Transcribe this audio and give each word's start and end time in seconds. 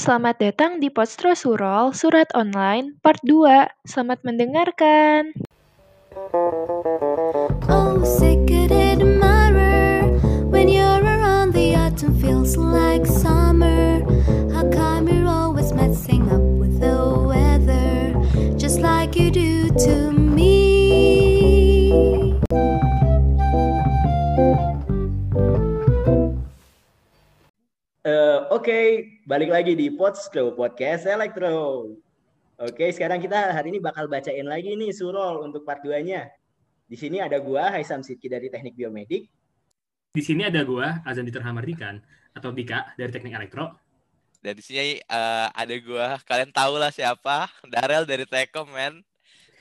selamat 0.00 0.40
datang 0.40 0.72
di 0.80 0.88
Postro 0.88 1.36
Surol, 1.36 1.92
Surat 1.92 2.32
Online, 2.32 2.96
Part 3.04 3.20
2. 3.20 3.68
Selamat 3.84 4.24
mendengarkan. 4.24 5.36
Oh, 7.68 8.00
admirer. 8.00 10.08
When 10.48 10.72
you're 10.72 11.04
around, 11.04 11.52
the 11.52 11.76
autumn 11.76 12.16
feels 12.16 12.56
like 12.56 13.04
summer. 13.04 13.39
Oke, 28.50 29.06
balik 29.30 29.46
lagi 29.46 29.78
di 29.78 29.94
Podstro 29.94 30.50
Podcast 30.58 31.06
Elektro. 31.06 31.86
Oke, 32.58 32.90
sekarang 32.90 33.22
kita 33.22 33.54
hari 33.54 33.70
ini 33.70 33.78
bakal 33.78 34.10
bacain 34.10 34.42
lagi 34.42 34.74
nih 34.74 34.90
surol 34.90 35.46
untuk 35.46 35.62
part 35.62 35.78
2-nya. 35.86 36.26
Di 36.90 36.98
sini 36.98 37.22
ada 37.22 37.38
gua 37.38 37.70
Haisam 37.70 38.02
Sidki 38.02 38.26
dari 38.26 38.50
Teknik 38.50 38.74
Biomedik. 38.74 39.30
Di 40.10 40.18
sini 40.18 40.42
ada 40.42 40.66
gua, 40.66 40.98
Azan 41.06 41.30
Diter 41.30 41.46
Hamardikan, 41.46 42.02
atau 42.34 42.50
Dika 42.50 42.90
dari 42.98 43.14
Teknik 43.14 43.38
Elektro. 43.38 43.70
Dan 44.42 44.58
di 44.58 44.66
sini 44.66 44.98
eh, 44.98 45.46
ada 45.54 45.74
gua, 45.86 46.18
kalian 46.26 46.50
tahu 46.50 46.74
lah 46.74 46.90
siapa, 46.90 47.46
Darel 47.70 48.02
dari 48.02 48.26
Tekom, 48.26 48.66
men. 48.74 49.06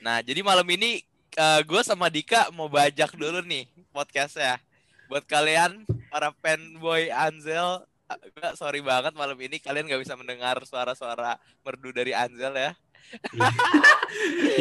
Nah, 0.01 0.25
jadi 0.25 0.41
malam 0.41 0.65
ini 0.65 1.05
eh, 1.37 1.61
gua 1.69 1.85
sama 1.85 2.09
Dika 2.09 2.49
mau 2.57 2.65
bajak 2.65 3.13
dulu 3.13 3.45
nih 3.45 3.69
podcastnya. 3.93 4.57
Buat 5.05 5.29
kalian 5.29 5.85
para 6.09 6.33
fanboy 6.41 7.13
Anzel, 7.13 7.85
eh, 8.09 8.29
gua 8.33 8.49
sorry 8.57 8.81
banget 8.81 9.13
malam 9.13 9.37
ini 9.37 9.61
kalian 9.61 9.85
nggak 9.85 10.01
bisa 10.01 10.17
mendengar 10.17 10.57
suara-suara 10.65 11.37
merdu 11.61 11.93
dari 11.93 12.11
Anzel 12.13 12.53
ya. 12.57 12.71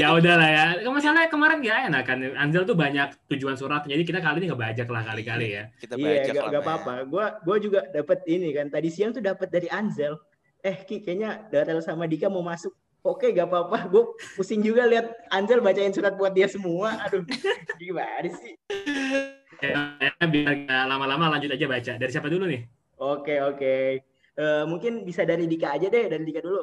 ya 0.00 0.14
udahlah 0.14 0.48
ya. 0.48 0.66
Masalahnya 0.88 1.28
kemarin 1.28 1.58
gak 1.60 1.91
enak 1.91 2.02
kan. 2.06 2.19
Anzel 2.38 2.64
tuh 2.64 2.78
banyak 2.78 3.12
tujuan 3.34 3.58
surat, 3.58 3.84
jadi 3.84 4.00
kita 4.06 4.22
kali 4.22 4.41
ini 4.44 4.46
ngebajak 4.52 4.88
lah 4.88 5.02
kali-kali 5.04 5.58
ya. 5.58 5.64
Kita 5.76 5.98
Iya, 5.98 6.06
bajak 6.06 6.32
gak, 6.32 6.44
lah, 6.44 6.48
gak 6.48 6.62
men. 6.62 6.64
apa-apa. 6.64 6.94
Gua 7.10 7.26
gua 7.42 7.56
juga 7.60 7.80
dapat 7.91 8.24
ini 8.30 8.54
kan. 8.54 8.70
Tadi 8.72 8.88
siang 8.88 9.10
tuh 9.12 9.20
dapat 9.20 9.48
dari 9.50 9.69
Anzel. 9.69 10.16
Eh, 10.62 10.86
Ki, 10.86 11.02
kayaknya 11.02 11.46
Darel 11.50 11.82
sama 11.82 12.06
Dika 12.08 12.26
mau 12.30 12.42
masuk. 12.42 12.72
Oke, 13.06 13.30
gak 13.30 13.46
apa-apa. 13.46 13.86
Gue 13.88 14.04
pusing 14.34 14.58
juga 14.58 14.82
lihat 14.84 15.06
Anzel 15.30 15.62
bacain 15.62 15.94
surat 15.94 16.19
buat 16.19 16.34
dia 16.34 16.50
semua. 16.50 16.98
Aduh, 17.06 17.22
gimana 17.78 18.26
sih? 18.26 18.54
Ya, 19.58 19.98
ya, 19.98 20.12
biar 20.26 20.54
nggak 20.66 20.84
lama-lama 20.86 21.34
lanjut 21.34 21.50
aja 21.50 21.66
baca. 21.66 21.92
Dari 21.98 22.10
siapa 22.10 22.30
dulu 22.30 22.46
nih? 22.46 22.78
Oke, 22.98 23.38
oke. 23.38 23.74
Eh, 24.38 24.64
mungkin 24.66 25.02
bisa 25.06 25.22
dari 25.22 25.46
Dika 25.46 25.74
aja 25.74 25.86
deh, 25.86 26.06
dari 26.10 26.22
Dika 26.27 26.42
dulu. 26.42 26.62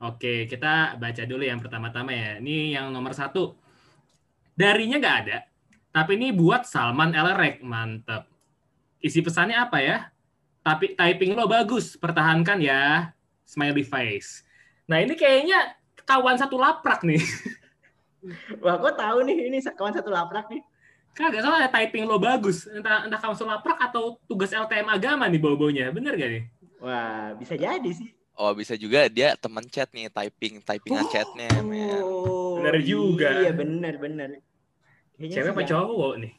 Oke, 0.00 0.46
kita 0.50 0.96
baca 0.96 1.22
dulu 1.26 1.42
yang 1.42 1.58
pertama-tama 1.62 2.10
ya. 2.10 2.30
Ini 2.38 2.78
yang 2.78 2.90
nomor 2.90 3.14
satu. 3.14 3.54
Darinya 4.54 4.98
nggak 4.98 5.18
ada, 5.26 5.38
tapi 5.90 6.16
ini 6.18 6.30
buat 6.30 6.66
Salman 6.66 7.14
Elrek. 7.14 7.62
Mantep. 7.62 8.26
Isi 9.00 9.20
pesannya 9.24 9.56
apa 9.56 9.78
ya? 9.80 10.08
Tapi 10.60 10.92
typing 10.94 11.32
lo 11.34 11.48
bagus, 11.48 11.96
pertahankan 11.96 12.60
ya. 12.60 13.10
Smiley 13.44 13.82
face. 13.82 14.46
Nah 14.86 15.02
ini 15.02 15.18
kayaknya 15.18 15.74
kawan 16.06 16.38
satu 16.38 16.58
laprak 16.58 17.02
nih. 17.02 17.22
Wah, 18.62 18.76
kok 18.78 18.94
tahu 19.00 19.24
nih 19.26 19.48
ini 19.48 19.58
kawan 19.64 19.94
satu 19.96 20.12
laprak 20.12 20.46
nih? 20.52 20.62
Kagak 21.14 21.42
soalnya 21.42 21.68
typing 21.68 22.06
lo 22.06 22.16
bagus. 22.16 22.64
Entah, 22.70 23.04
entah 23.04 23.20
satu 23.20 23.44
laprak 23.44 23.76
atau 23.76 24.16
tugas 24.24 24.54
LTM 24.54 24.88
agama 24.88 25.26
nih 25.26 25.40
bau-baunya. 25.42 25.90
Bener 25.90 26.14
gak 26.16 26.30
nih? 26.30 26.44
Wah, 26.80 27.36
bisa 27.36 27.54
jadi 27.58 27.90
sih. 27.92 28.08
Oh, 28.40 28.56
bisa 28.56 28.72
juga 28.72 29.04
dia 29.12 29.36
teman 29.36 29.66
chat 29.68 29.90
nih, 29.92 30.08
typing, 30.08 30.64
typingan 30.64 31.04
chatnya, 31.04 31.50
men. 31.60 32.00
Oh, 32.00 32.56
Bener 32.56 32.80
juga. 32.80 33.28
Iya, 33.44 33.52
bener, 33.52 33.94
bener. 34.00 34.28
Kayaknya 35.20 35.36
Cewek 35.36 35.52
apa 35.52 35.60
ya. 35.60 35.68
cowok 35.68 36.12
nih? 36.24 36.32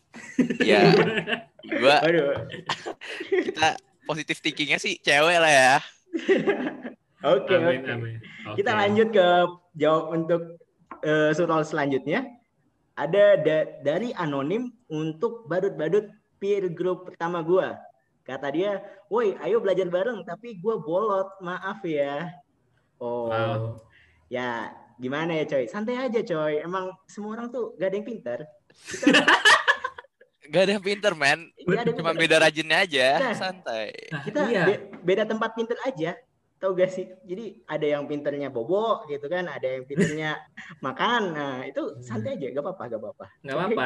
Ya, 0.66 0.82
gua 1.82 1.96
kita 3.30 3.78
positif 4.09 4.42
thinkingnya 4.42 4.82
sih 4.82 4.98
cewek 4.98 5.38
lah 5.38 5.52
ya. 5.53 5.74
Oke, 7.22 7.53
Amin, 7.53 7.86
oke. 7.86 7.92
amin. 7.94 8.18
Kita 8.58 8.74
lanjut 8.74 9.14
ke 9.14 9.26
jawab 9.78 10.03
untuk 10.18 10.42
eh, 11.06 11.30
surol 11.38 11.62
selanjutnya. 11.62 12.26
Ada 13.02 13.26
da- 13.36 13.70
dari 13.82 14.14
anonim 14.14 14.70
untuk 14.88 15.50
badut-badut 15.50 16.06
peer 16.38 16.70
group 16.70 17.10
pertama 17.10 17.42
gua. 17.42 17.82
Kata 18.22 18.54
dia, 18.54 18.78
"Woi, 19.10 19.34
ayo 19.42 19.58
belajar 19.58 19.90
bareng, 19.90 20.22
tapi 20.22 20.62
gua 20.62 20.78
bolot, 20.78 21.34
maaf 21.42 21.82
ya." 21.82 22.30
Oh, 23.02 23.34
Wow. 23.34 23.82
ya 24.30 24.70
gimana 24.96 25.34
ya 25.34 25.50
coy? 25.50 25.66
Santai 25.66 25.98
aja 25.98 26.22
coy. 26.22 26.62
Emang 26.62 26.94
semua 27.10 27.34
orang 27.34 27.50
tuh 27.50 27.74
gak 27.76 27.90
ada 27.90 27.98
yang 27.98 28.06
pintar. 28.06 28.40
Gak 30.44 30.68
ada 30.68 30.72
yang 30.76 30.84
pinter, 30.84 31.14
men. 31.16 31.48
Gak 31.58 31.80
ada 31.80 31.90
yang 31.90 31.98
Cuma 31.98 32.12
pintar. 32.12 32.22
beda 32.22 32.36
rajinnya 32.38 32.78
aja, 32.78 33.08
Nah. 33.18 33.34
santai. 33.34 33.88
Nah, 34.12 34.22
Kita 34.22 34.40
iya. 34.46 34.64
be- 34.68 34.84
beda 35.02 35.24
tempat 35.24 35.50
pinter 35.56 35.80
aja. 35.82 36.12
Tahu 36.62 36.78
gak 36.78 36.94
sih? 36.94 37.10
Jadi 37.26 37.66
ada 37.66 37.88
yang 37.90 38.06
pinternya 38.06 38.54
bobo 38.54 39.02
gitu 39.10 39.26
kan, 39.26 39.50
ada 39.50 39.66
yang 39.66 39.82
pinternya 39.90 40.38
makan. 40.86 41.22
Nah, 41.34 41.56
itu 41.66 41.98
santai 42.06 42.38
aja, 42.38 42.54
gak 42.54 42.62
apa-apa, 42.62 42.84
gak 42.86 43.02
apa-apa. 43.02 43.26
nggak 43.42 43.58
apa-apa. 43.58 43.86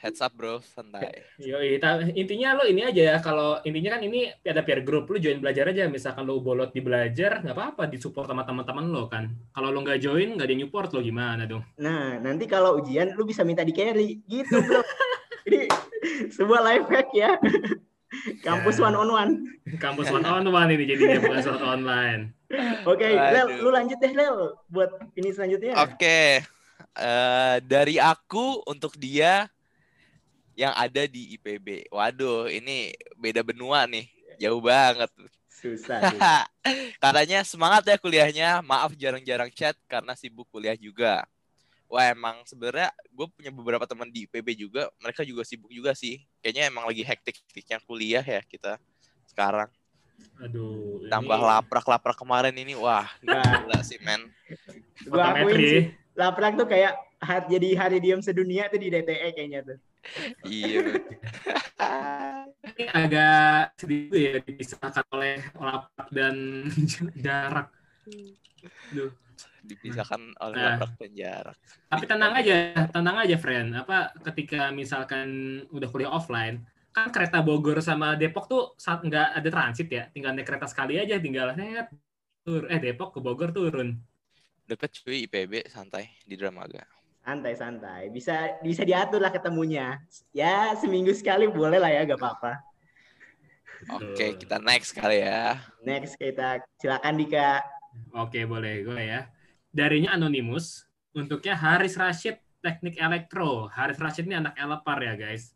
Heads 0.00 0.24
up, 0.24 0.32
bro, 0.32 0.64
santai. 0.64 1.12
Ta- 1.84 2.00
intinya 2.16 2.56
lo 2.56 2.64
ini 2.64 2.88
aja 2.88 3.02
ya 3.12 3.16
kalau 3.20 3.60
intinya 3.68 4.00
kan 4.00 4.02
ini 4.08 4.32
ada 4.40 4.64
peer 4.64 4.80
group 4.80 5.12
lo 5.12 5.20
join 5.20 5.36
belajar 5.44 5.68
aja 5.68 5.92
misalkan 5.92 6.24
lo 6.24 6.40
bolot 6.40 6.72
di 6.72 6.80
belajar 6.80 7.44
nggak 7.44 7.52
apa-apa 7.52 7.84
disupport 7.92 8.32
sama 8.32 8.48
teman-teman 8.48 8.88
lo 8.88 9.12
kan 9.12 9.28
kalau 9.52 9.68
lo 9.68 9.84
nggak 9.84 10.00
join 10.00 10.40
nggak 10.40 10.48
ada 10.48 10.52
yang 10.56 10.64
support 10.64 10.88
lo 10.96 11.04
gimana 11.04 11.44
dong 11.44 11.60
Nah, 11.76 12.16
nanti 12.16 12.48
kalau 12.48 12.80
ujian 12.80 13.12
lu 13.12 13.28
bisa 13.28 13.44
minta 13.44 13.60
di 13.60 13.76
carry 13.76 14.24
gitu, 14.24 14.56
Bro. 14.64 14.80
Ini 15.52 15.68
sebuah 16.32 16.60
life 16.64 16.88
hack 16.88 17.08
ya. 17.12 17.36
Kampus 18.42 18.76
Ya. 18.76 18.84
one 18.90 18.96
on 18.96 19.10
one. 19.10 19.32
kampus 19.78 20.10
one 20.10 20.26
on 20.26 20.44
one 20.46 20.68
ini 20.70 20.84
jadinya 20.84 21.18
bukan 21.22 21.40
surat 21.40 21.62
online 21.62 22.22
Oke, 22.82 23.06
Lel, 23.06 23.46
Waduh. 23.46 23.62
lu 23.62 23.70
lanjut 23.70 23.98
deh, 24.02 24.10
Lel, 24.10 24.58
buat 24.66 24.90
ini 25.14 25.30
selanjutnya. 25.30 25.78
Oke, 25.86 26.42
eh, 26.98 27.56
dari 27.62 27.94
aku 27.94 28.66
untuk 28.66 28.98
dia 28.98 29.46
yang 30.58 30.74
ada 30.74 31.06
di 31.06 31.38
IPB. 31.38 31.86
Waduh, 31.94 32.50
ini 32.50 32.90
beda 33.14 33.46
benua 33.46 33.86
nih, 33.86 34.10
jauh 34.42 34.58
banget. 34.58 35.06
Susah. 35.46 36.02
susah. 36.10 36.42
Katanya 36.98 37.46
semangat 37.46 37.86
ya 37.86 37.96
kuliahnya, 38.02 38.50
maaf 38.66 38.98
jarang-jarang 38.98 39.54
chat 39.54 39.78
karena 39.86 40.18
sibuk 40.18 40.50
kuliah 40.50 40.74
juga. 40.74 41.22
Wah 41.90 42.06
emang 42.14 42.46
sebenarnya 42.46 42.94
gue 43.10 43.26
punya 43.34 43.50
beberapa 43.50 43.82
teman 43.82 44.06
di 44.06 44.22
IPB 44.22 44.54
juga, 44.54 44.86
mereka 45.02 45.26
juga 45.26 45.42
sibuk 45.42 45.74
juga 45.74 45.90
sih. 45.90 46.22
Kayaknya 46.38 46.70
emang 46.70 46.86
lagi 46.86 47.02
hektik-hektiknya 47.02 47.82
kuliah 47.82 48.22
ya 48.22 48.40
kita 48.46 48.78
sekarang. 49.26 49.66
aduh 50.38 51.02
Tambah 51.10 51.34
ini 51.34 51.48
laprak-laprak 51.50 52.14
kemarin 52.14 52.54
ini, 52.54 52.78
wah 52.78 53.08
gila 53.18 53.80
sih 53.82 53.98
men. 54.06 54.30
gua 55.08 55.34
akuin 55.34 55.58
sih, 55.58 55.82
laprak 56.14 56.54
tuh 56.54 56.68
kayak 56.68 56.94
har- 57.18 57.48
jadi 57.50 57.68
hari 57.74 57.98
diam 57.98 58.20
sedunia 58.22 58.68
tuh 58.70 58.78
di 58.78 58.92
DTE 58.92 59.32
kayaknya 59.34 59.60
tuh. 59.66 59.78
Iya. 60.46 61.00
ini 62.76 62.84
agak 62.88 63.76
sedikit 63.76 64.16
ya 64.16 64.32
dipisahkan 64.44 65.04
oleh 65.10 65.40
laprak 65.56 66.08
dan 66.12 66.34
jarak. 67.24 67.72
Dipisahkan 69.60 70.20
oleh 70.40 70.56
Nah. 70.56 70.76
dan 70.80 71.12
jarak. 71.12 71.56
Tapi 71.88 72.04
tenang 72.04 72.32
aja, 72.36 72.56
tenang 72.92 73.16
aja, 73.20 73.36
friend. 73.36 73.76
Apa 73.76 74.12
ketika 74.32 74.68
misalkan 74.72 75.60
udah 75.72 75.88
kuliah 75.88 76.12
offline, 76.12 76.64
kan 76.90 77.08
kereta 77.12 77.40
Bogor 77.40 77.78
sama 77.80 78.18
Depok 78.18 78.50
tuh 78.50 78.62
saat 78.76 79.00
nggak 79.04 79.36
ada 79.36 79.48
transit 79.48 79.88
ya, 79.88 80.08
tinggal 80.10 80.34
naik 80.34 80.48
kereta 80.48 80.66
sekali 80.66 80.98
aja, 80.98 81.16
tinggal 81.20 81.54
net 81.54 81.88
tur, 82.44 82.66
eh 82.68 82.80
Depok 82.80 83.16
ke 83.16 83.18
Bogor 83.22 83.52
turun. 83.52 83.96
Deket 84.66 84.90
cuy 85.02 85.26
IPB 85.26 85.66
santai 85.68 86.08
di 86.24 86.34
Dramaga. 86.38 86.84
Santai 87.20 87.54
santai. 87.54 88.02
Bisa 88.08 88.58
bisa 88.64 88.82
diatur 88.82 89.20
lah 89.20 89.30
ketemunya. 89.30 90.00
Ya, 90.32 90.72
seminggu 90.78 91.12
sekali 91.12 91.46
boleh 91.50 91.76
lah 91.76 91.92
ya, 91.92 92.06
gak 92.08 92.16
apa-apa. 92.16 92.52
Oke, 93.96 94.12
Betul. 94.12 94.30
kita 94.44 94.56
next 94.60 94.92
kali 94.92 95.24
ya. 95.24 95.56
Next 95.84 96.16
kita 96.20 96.60
silakan 96.76 97.16
Dika. 97.16 97.79
Oke, 98.14 98.44
boleh 98.44 98.82
gue 98.82 99.00
ya. 99.00 99.30
Darinya 99.70 100.14
Anonymous, 100.14 100.86
untuknya 101.14 101.54
Haris 101.54 101.94
Rashid 101.94 102.38
Teknik 102.60 102.98
Elektro. 102.98 103.70
Haris 103.70 103.98
Rashid 103.98 104.26
ini 104.26 104.38
anak 104.38 104.58
Elepar 104.58 104.98
ya, 105.00 105.14
guys. 105.14 105.54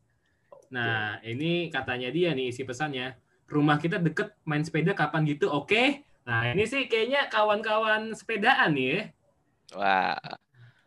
Nah, 0.71 1.19
ini 1.23 1.69
katanya 1.71 2.11
dia 2.11 2.33
nih 2.33 2.51
isi 2.51 2.63
pesannya. 2.67 3.15
Rumah 3.47 3.77
kita 3.79 4.01
deket 4.01 4.33
main 4.49 4.65
sepeda 4.65 4.97
kapan 4.97 5.27
gitu, 5.29 5.51
oke? 5.53 6.03
Nah, 6.25 6.57
ini 6.57 6.65
sih 6.65 6.89
kayaknya 6.89 7.29
kawan-kawan 7.29 8.17
sepedaan 8.17 8.73
nih 8.73 8.89
ya. 8.89 9.01
Wah, 9.77 10.17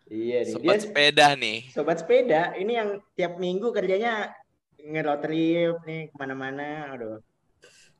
Iya 0.07 0.47
nih. 0.47 0.53
sobat 0.55 0.75
Dia 0.79 0.83
sepeda 0.87 1.27
nih. 1.35 1.59
sobat 1.75 1.97
sepeda 1.99 2.41
ini 2.55 2.79
yang 2.79 2.89
tiap 3.13 3.35
minggu 3.35 3.75
kerjanya 3.75 4.31
nge-road 4.79 5.19
trip 5.19 5.75
nih 5.83 6.01
ke 6.07 6.15
mana-mana. 6.15 6.95
Aduh. 6.95 7.19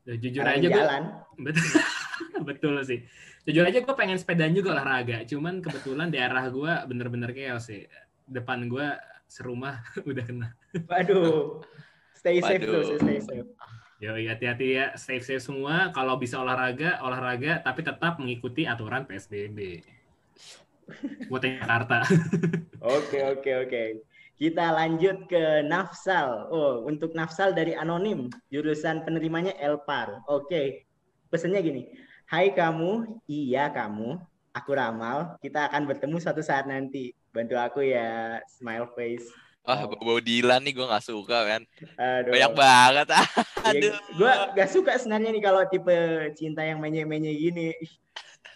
Ya, 0.08 0.16
jujur 0.16 0.42
Orang 0.48 0.64
aja 0.64 0.68
gue 0.72 0.86
betul, 1.52 1.68
betul 2.48 2.74
sih. 2.88 3.04
Jujur 3.44 3.68
aja 3.68 3.84
gue 3.84 3.96
pengen 4.00 4.16
sepedaan 4.16 4.56
juga 4.56 4.80
olahraga. 4.80 5.28
Cuman 5.28 5.60
kebetulan 5.60 6.08
daerah 6.08 6.48
gue 6.48 6.74
bener-bener 6.88 7.36
chaos 7.36 7.68
sih. 7.68 7.84
Depan 8.24 8.72
gue 8.72 8.88
serumah 9.28 9.84
udah 10.10 10.24
kena. 10.24 10.50
Waduh. 10.88 11.60
Stay 12.16 12.40
safe 12.40 12.64
Waduh. 12.64 12.72
tuh, 12.72 12.98
stay 13.04 13.20
safe. 13.20 13.50
Yo 13.98 14.14
hati-hati 14.14 14.68
ya, 14.80 14.86
safe 14.96 15.26
safe 15.28 15.44
semua. 15.44 15.92
Kalau 15.92 16.16
bisa 16.16 16.40
olahraga, 16.40 17.04
olahraga, 17.04 17.60
tapi 17.60 17.84
tetap 17.84 18.16
mengikuti 18.22 18.64
aturan 18.64 19.04
PSBB. 19.10 19.84
Buat 21.28 21.44
Jakarta. 21.44 22.08
Oke, 22.80 23.20
oke, 23.28 23.52
oke. 23.68 23.84
Kita 24.38 24.70
lanjut 24.70 25.26
ke 25.26 25.66
Nafsal. 25.66 26.54
Oh, 26.54 26.86
untuk 26.86 27.18
Nafsal 27.18 27.58
dari 27.58 27.74
Anonim, 27.74 28.30
jurusan 28.54 29.02
penerimanya 29.02 29.58
Elpar. 29.58 30.22
Oke. 30.30 30.86
Pesannya 31.34 31.58
gini. 31.66 31.84
Hai 32.30 32.54
kamu, 32.54 33.24
iya 33.26 33.74
kamu, 33.74 34.22
aku 34.54 34.72
Ramal. 34.78 35.42
Kita 35.42 35.74
akan 35.74 35.90
bertemu 35.90 36.22
suatu 36.22 36.46
saat 36.46 36.70
nanti. 36.70 37.18
Bantu 37.34 37.58
aku 37.58 37.82
ya, 37.82 38.38
smile 38.46 38.86
face. 38.94 39.26
Wah, 39.66 39.84
bau 39.84 40.22
Dilan 40.22 40.64
nih 40.64 40.80
gue 40.80 40.86
gak 40.86 41.04
suka 41.04 41.38
kan. 41.44 41.62
Aduh. 41.98 42.32
Banyak 42.32 42.54
banget. 42.54 43.08
ah. 43.18 43.28
Aduh. 43.68 43.94
Gue 44.22 44.32
gak 44.54 44.70
suka 44.70 45.02
sebenarnya 45.02 45.34
nih 45.34 45.44
kalau 45.44 45.66
tipe 45.66 45.98
cinta 46.38 46.62
yang 46.62 46.78
menye-menye 46.78 47.34
gini. 47.36 47.74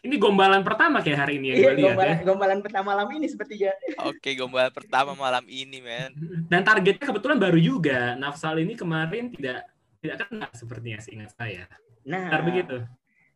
Ini 0.02 0.18
gombalan 0.18 0.66
pertama 0.66 0.98
kayak 1.06 1.20
hari 1.24 1.38
ini 1.38 1.54
yang 1.54 1.58
Iya, 1.58 1.62
gue 1.62 1.74
lihat 1.78 1.86
gombalan, 1.94 2.10
ya. 2.10 2.24
gombalan 2.26 2.60
pertama 2.66 2.88
malam 2.98 3.08
ini 3.14 3.28
sepertinya. 3.30 3.70
Oke, 4.10 4.34
gombal 4.34 4.74
pertama 4.74 5.14
malam 5.14 5.46
ini, 5.46 5.78
men. 5.78 6.10
Dan 6.52 6.66
targetnya 6.66 7.06
kebetulan 7.06 7.38
baru 7.38 7.62
juga. 7.62 8.18
Nafsal 8.18 8.58
ini 8.66 8.74
kemarin 8.74 9.30
tidak 9.30 9.70
tidak 10.02 10.26
kena 10.26 10.50
sepertinya 10.58 10.98
seingat 10.98 11.30
saya. 11.38 11.70
Nah, 12.02 12.34
Benar 12.34 12.42
begitu. 12.42 12.78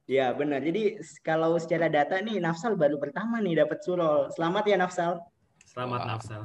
Ya 0.06 0.34
benar. 0.34 0.62
Jadi 0.62 0.98
kalau 1.22 1.58
secara 1.58 1.86
data 1.86 2.18
nih 2.18 2.42
Nafsal 2.42 2.74
baru 2.74 2.98
pertama 2.98 3.38
nih 3.42 3.62
dapat 3.62 3.86
surol. 3.86 4.34
Selamat 4.34 4.66
ya 4.66 4.78
Nafsal. 4.78 5.22
Selamat 5.66 6.02
Wah. 6.02 6.10
Nafsal. 6.18 6.42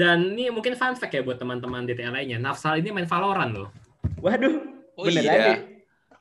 Dan 0.00 0.32
ini 0.32 0.48
mungkin 0.48 0.72
fun 0.76 0.96
fact 0.96 1.12
ya 1.12 1.20
buat 1.20 1.36
teman-teman 1.36 1.84
DTL 1.84 2.12
lainnya. 2.12 2.40
Nafsal 2.40 2.80
ini 2.80 2.88
main 2.88 3.04
Valorant 3.04 3.52
loh. 3.52 3.68
Waduh, 4.20 4.64
Oh 4.96 5.04
beneran 5.04 5.24
iya. 5.28 5.44
nih. 5.56 5.58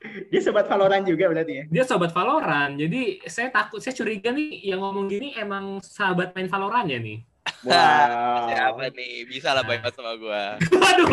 Dia 0.01 0.41
sobat 0.41 0.65
Valorant 0.65 1.05
juga 1.05 1.29
berarti 1.29 1.53
ya. 1.61 1.63
Dia 1.69 1.83
sobat 1.85 2.09
Valorant. 2.09 2.73
Jadi 2.73 3.21
saya 3.29 3.53
takut, 3.53 3.77
saya 3.77 3.93
curiga 3.93 4.33
nih 4.33 4.73
yang 4.73 4.81
ngomong 4.81 5.05
gini 5.05 5.37
emang 5.37 5.77
sahabat 5.77 6.33
main 6.33 6.49
Valorant 6.49 6.89
ya 6.89 6.97
nih. 6.97 7.21
Wow. 7.61 8.49
Siapa 8.49 8.89
nih? 8.97 9.29
Bisa 9.29 9.53
lah 9.53 9.61
banget 9.61 9.93
sama 9.93 10.17
gue. 10.17 10.43
Waduh, 10.81 11.09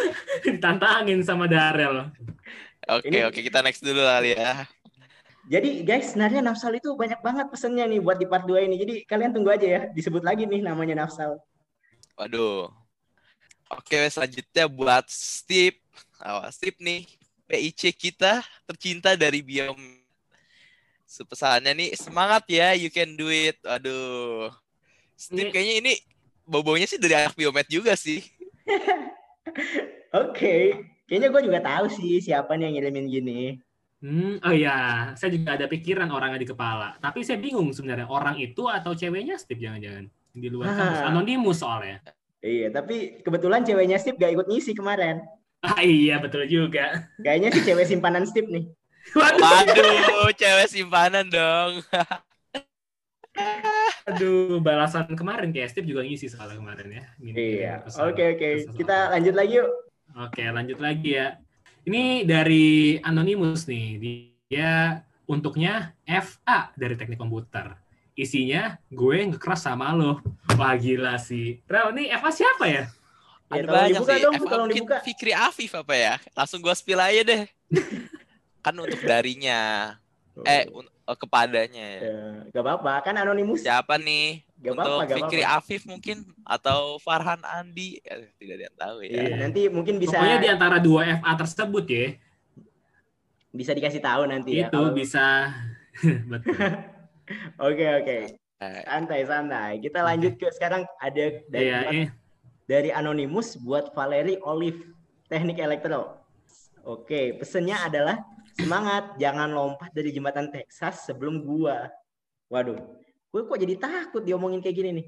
ditantangin 0.44 1.24
sama 1.24 1.48
Darel. 1.48 2.12
Oke, 2.92 3.08
Ini- 3.08 3.24
oke. 3.24 3.40
Kita 3.40 3.64
next 3.64 3.80
dulu 3.80 4.04
kali 4.04 4.36
ya. 4.36 4.68
Jadi 5.46 5.86
guys, 5.86 6.10
sebenarnya 6.10 6.42
Nafsal 6.42 6.74
itu 6.74 6.90
banyak 6.98 7.22
banget 7.22 7.46
pesennya 7.46 7.86
nih 7.86 8.02
buat 8.02 8.18
di 8.18 8.26
part 8.26 8.44
2 8.44 8.66
ini. 8.66 8.76
Jadi 8.82 8.94
kalian 9.06 9.30
tunggu 9.30 9.54
aja 9.54 9.66
ya, 9.66 9.82
disebut 9.94 10.26
lagi 10.26 10.42
nih 10.44 10.60
namanya 10.60 11.06
Nafsal. 11.06 11.38
Waduh. 12.18 12.68
Oke, 13.70 14.10
selanjutnya 14.10 14.66
buat 14.66 15.06
Steve. 15.06 15.78
Awas, 16.18 16.58
Steve 16.58 16.76
nih. 16.82 17.06
PIC 17.46 17.94
kita 17.94 18.42
tercinta 18.66 19.14
dari 19.14 19.40
Biom. 19.40 19.78
Pesannya 21.06 21.72
nih, 21.72 21.90
semangat 21.94 22.44
ya, 22.50 22.74
you 22.74 22.90
can 22.90 23.14
do 23.14 23.30
it. 23.30 23.56
Aduh. 23.62 24.50
Steve 25.16 25.48
Ini- 25.48 25.52
kayaknya 25.54 25.74
ini 25.80 25.92
bobonya 26.44 26.84
sih 26.84 27.00
dari 27.00 27.16
anak 27.16 27.34
Biomed 27.34 27.66
juga 27.70 27.96
sih. 27.96 28.20
Oke, 30.26 30.84
kayaknya 31.08 31.28
gue 31.32 31.42
juga 31.46 31.60
tahu 31.62 31.86
sih 31.88 32.20
siapa 32.20 32.54
nih 32.54 32.68
yang 32.68 32.74
ngirimin 32.78 33.06
gini. 33.08 33.40
Hmm, 34.04 34.36
oh 34.44 34.52
iya, 34.52 35.10
saya 35.16 35.32
juga 35.32 35.56
ada 35.56 35.66
pikiran 35.66 36.06
orangnya 36.12 36.44
di 36.44 36.48
kepala. 36.52 37.00
Tapi 37.00 37.24
saya 37.24 37.40
bingung 37.40 37.72
sebenarnya 37.72 38.06
orang 38.06 38.36
itu 38.36 38.68
atau 38.68 38.92
ceweknya 38.92 39.40
Steve 39.40 39.64
jangan-jangan 39.64 40.06
di 40.36 40.48
luar 40.52 40.68
kampus. 40.76 41.00
Ah. 41.00 41.08
Anonimus 41.10 41.58
soalnya. 41.64 41.98
Iya, 42.44 42.68
tapi 42.70 43.24
kebetulan 43.24 43.64
ceweknya 43.64 43.96
Steve 43.96 44.20
gak 44.20 44.36
ikut 44.36 44.46
ngisi 44.52 44.76
kemarin. 44.76 45.24
Ah 45.60 45.80
iya 45.80 46.20
betul 46.20 46.44
juga. 46.46 47.08
Kayaknya 47.18 47.48
si 47.52 47.60
cewek 47.62 47.86
simpanan 47.86 48.24
Steve 48.24 48.48
nih. 48.48 48.64
Waduh, 49.14 49.38
Waduh, 49.40 50.30
cewek 50.34 50.66
simpanan 50.66 51.30
dong. 51.30 51.80
aduh, 54.06 54.58
balasan 54.62 55.12
kemarin 55.12 55.50
kayak 55.52 55.70
Steve 55.74 55.90
juga 55.90 56.02
ngisi 56.06 56.30
soalnya 56.30 56.56
kemarin 56.58 56.88
ya. 56.90 57.04
Gini, 57.18 57.34
Iya. 57.60 57.74
Oke, 58.02 58.24
oke. 58.34 58.48
Pesan 58.64 58.74
Kita 58.74 58.96
apa. 58.96 59.12
lanjut 59.18 59.34
lagi 59.34 59.54
yuk. 59.60 59.70
Oke, 60.16 60.42
lanjut 60.48 60.78
lagi 60.80 61.10
ya. 61.14 61.26
Ini 61.86 62.02
dari 62.24 62.66
Anonymous 62.98 63.66
nih. 63.68 63.86
Dia 64.48 65.02
untuknya 65.26 65.92
FA 66.02 66.70
dari 66.74 66.94
teknik 66.94 67.18
komputer. 67.18 67.76
Isinya 68.16 68.80
gue 68.88 69.16
ngekeras 69.28 69.68
sama 69.68 69.92
lo. 69.92 70.22
Wah 70.56 70.72
gila 70.74 71.20
sih. 71.20 71.60
Rel, 71.68 71.92
ini 71.92 72.08
FA 72.16 72.30
siapa 72.32 72.64
ya? 72.64 72.82
Ya, 73.46 73.62
Ada 73.62 73.70
banyak 73.70 73.90
dibuka 73.94 74.12
sih. 74.12 74.22
dong, 74.22 74.34
Eva 74.34 74.44
tolong 74.44 74.60
mungkin 74.66 74.82
dibuka. 74.82 74.96
Fikri 75.00 75.32
Afif 75.32 75.72
apa 75.72 75.94
ya? 75.94 76.14
Langsung 76.34 76.58
gua 76.58 76.74
spill 76.74 76.98
aja 76.98 77.22
deh. 77.22 77.42
kan 78.64 78.74
untuk 78.74 78.98
darinya. 79.00 79.94
Eh, 80.42 80.66
un- 80.68 80.90
eh, 80.90 81.16
kepadanya. 81.16 81.86
ya. 81.86 82.00
Ya, 82.02 82.18
gak 82.50 82.62
apa-apa, 82.62 82.92
kan 83.00 83.14
anonimus. 83.16 83.62
Siapa 83.62 83.96
nih? 83.96 84.42
Gak 84.58 84.74
untuk 84.74 84.82
apa-apa, 84.98 85.06
gak 85.06 85.16
Fikri 85.22 85.42
apa-apa. 85.42 85.62
Afif 85.62 85.82
mungkin 85.84 86.16
atau 86.42 86.98
Farhan 86.98 87.40
Andi 87.42 88.02
Eh, 88.02 88.34
tidak 88.36 88.54
ada 88.56 88.64
yang 88.66 88.76
tahu 88.76 88.96
ya. 89.00 89.10
Iya, 89.14 89.34
nanti 89.38 89.62
mungkin 89.70 89.94
bisa 89.96 90.18
Pokoknya 90.18 90.38
di 90.38 90.48
antara 90.50 90.76
dua 90.76 91.00
FA 91.16 91.32
tersebut 91.36 91.84
ya, 91.86 92.06
bisa 93.50 93.72
dikasih 93.72 94.02
tahu 94.02 94.26
nanti 94.26 94.58
ya. 94.58 94.66
itu 94.66 94.74
kalau- 94.74 94.92
bisa 94.92 95.24
betul. 96.30 96.52
Oke, 97.58 97.82
oke. 97.96 98.16
Eh, 98.56 98.82
Santai, 98.82 99.26
santai. 99.26 99.72
Kita 99.78 99.98
lanjut 100.00 100.34
ke 100.34 100.46
sekarang 100.48 100.86
ada 100.96 101.24
dari 101.44 101.66
Iya, 101.66 101.78
eh, 101.90 102.06
dari 102.66 102.90
Anonymous 102.90 103.54
buat 103.62 103.94
Valeri 103.94 104.36
Olive 104.42 104.90
Teknik 105.30 105.62
Elektro. 105.62 106.18
Oke, 106.86 107.34
pesennya 107.38 107.82
adalah 107.86 108.22
semangat, 108.54 109.18
jangan 109.18 109.50
lompat 109.50 109.90
dari 109.90 110.14
jembatan 110.14 110.50
Texas 110.50 111.06
sebelum 111.06 111.42
gua. 111.42 111.90
Waduh, 112.46 112.78
gue 113.34 113.42
kok 113.42 113.58
jadi 113.58 113.74
takut 113.74 114.22
diomongin 114.22 114.62
kayak 114.62 114.76
gini 114.78 114.90
nih. 115.02 115.06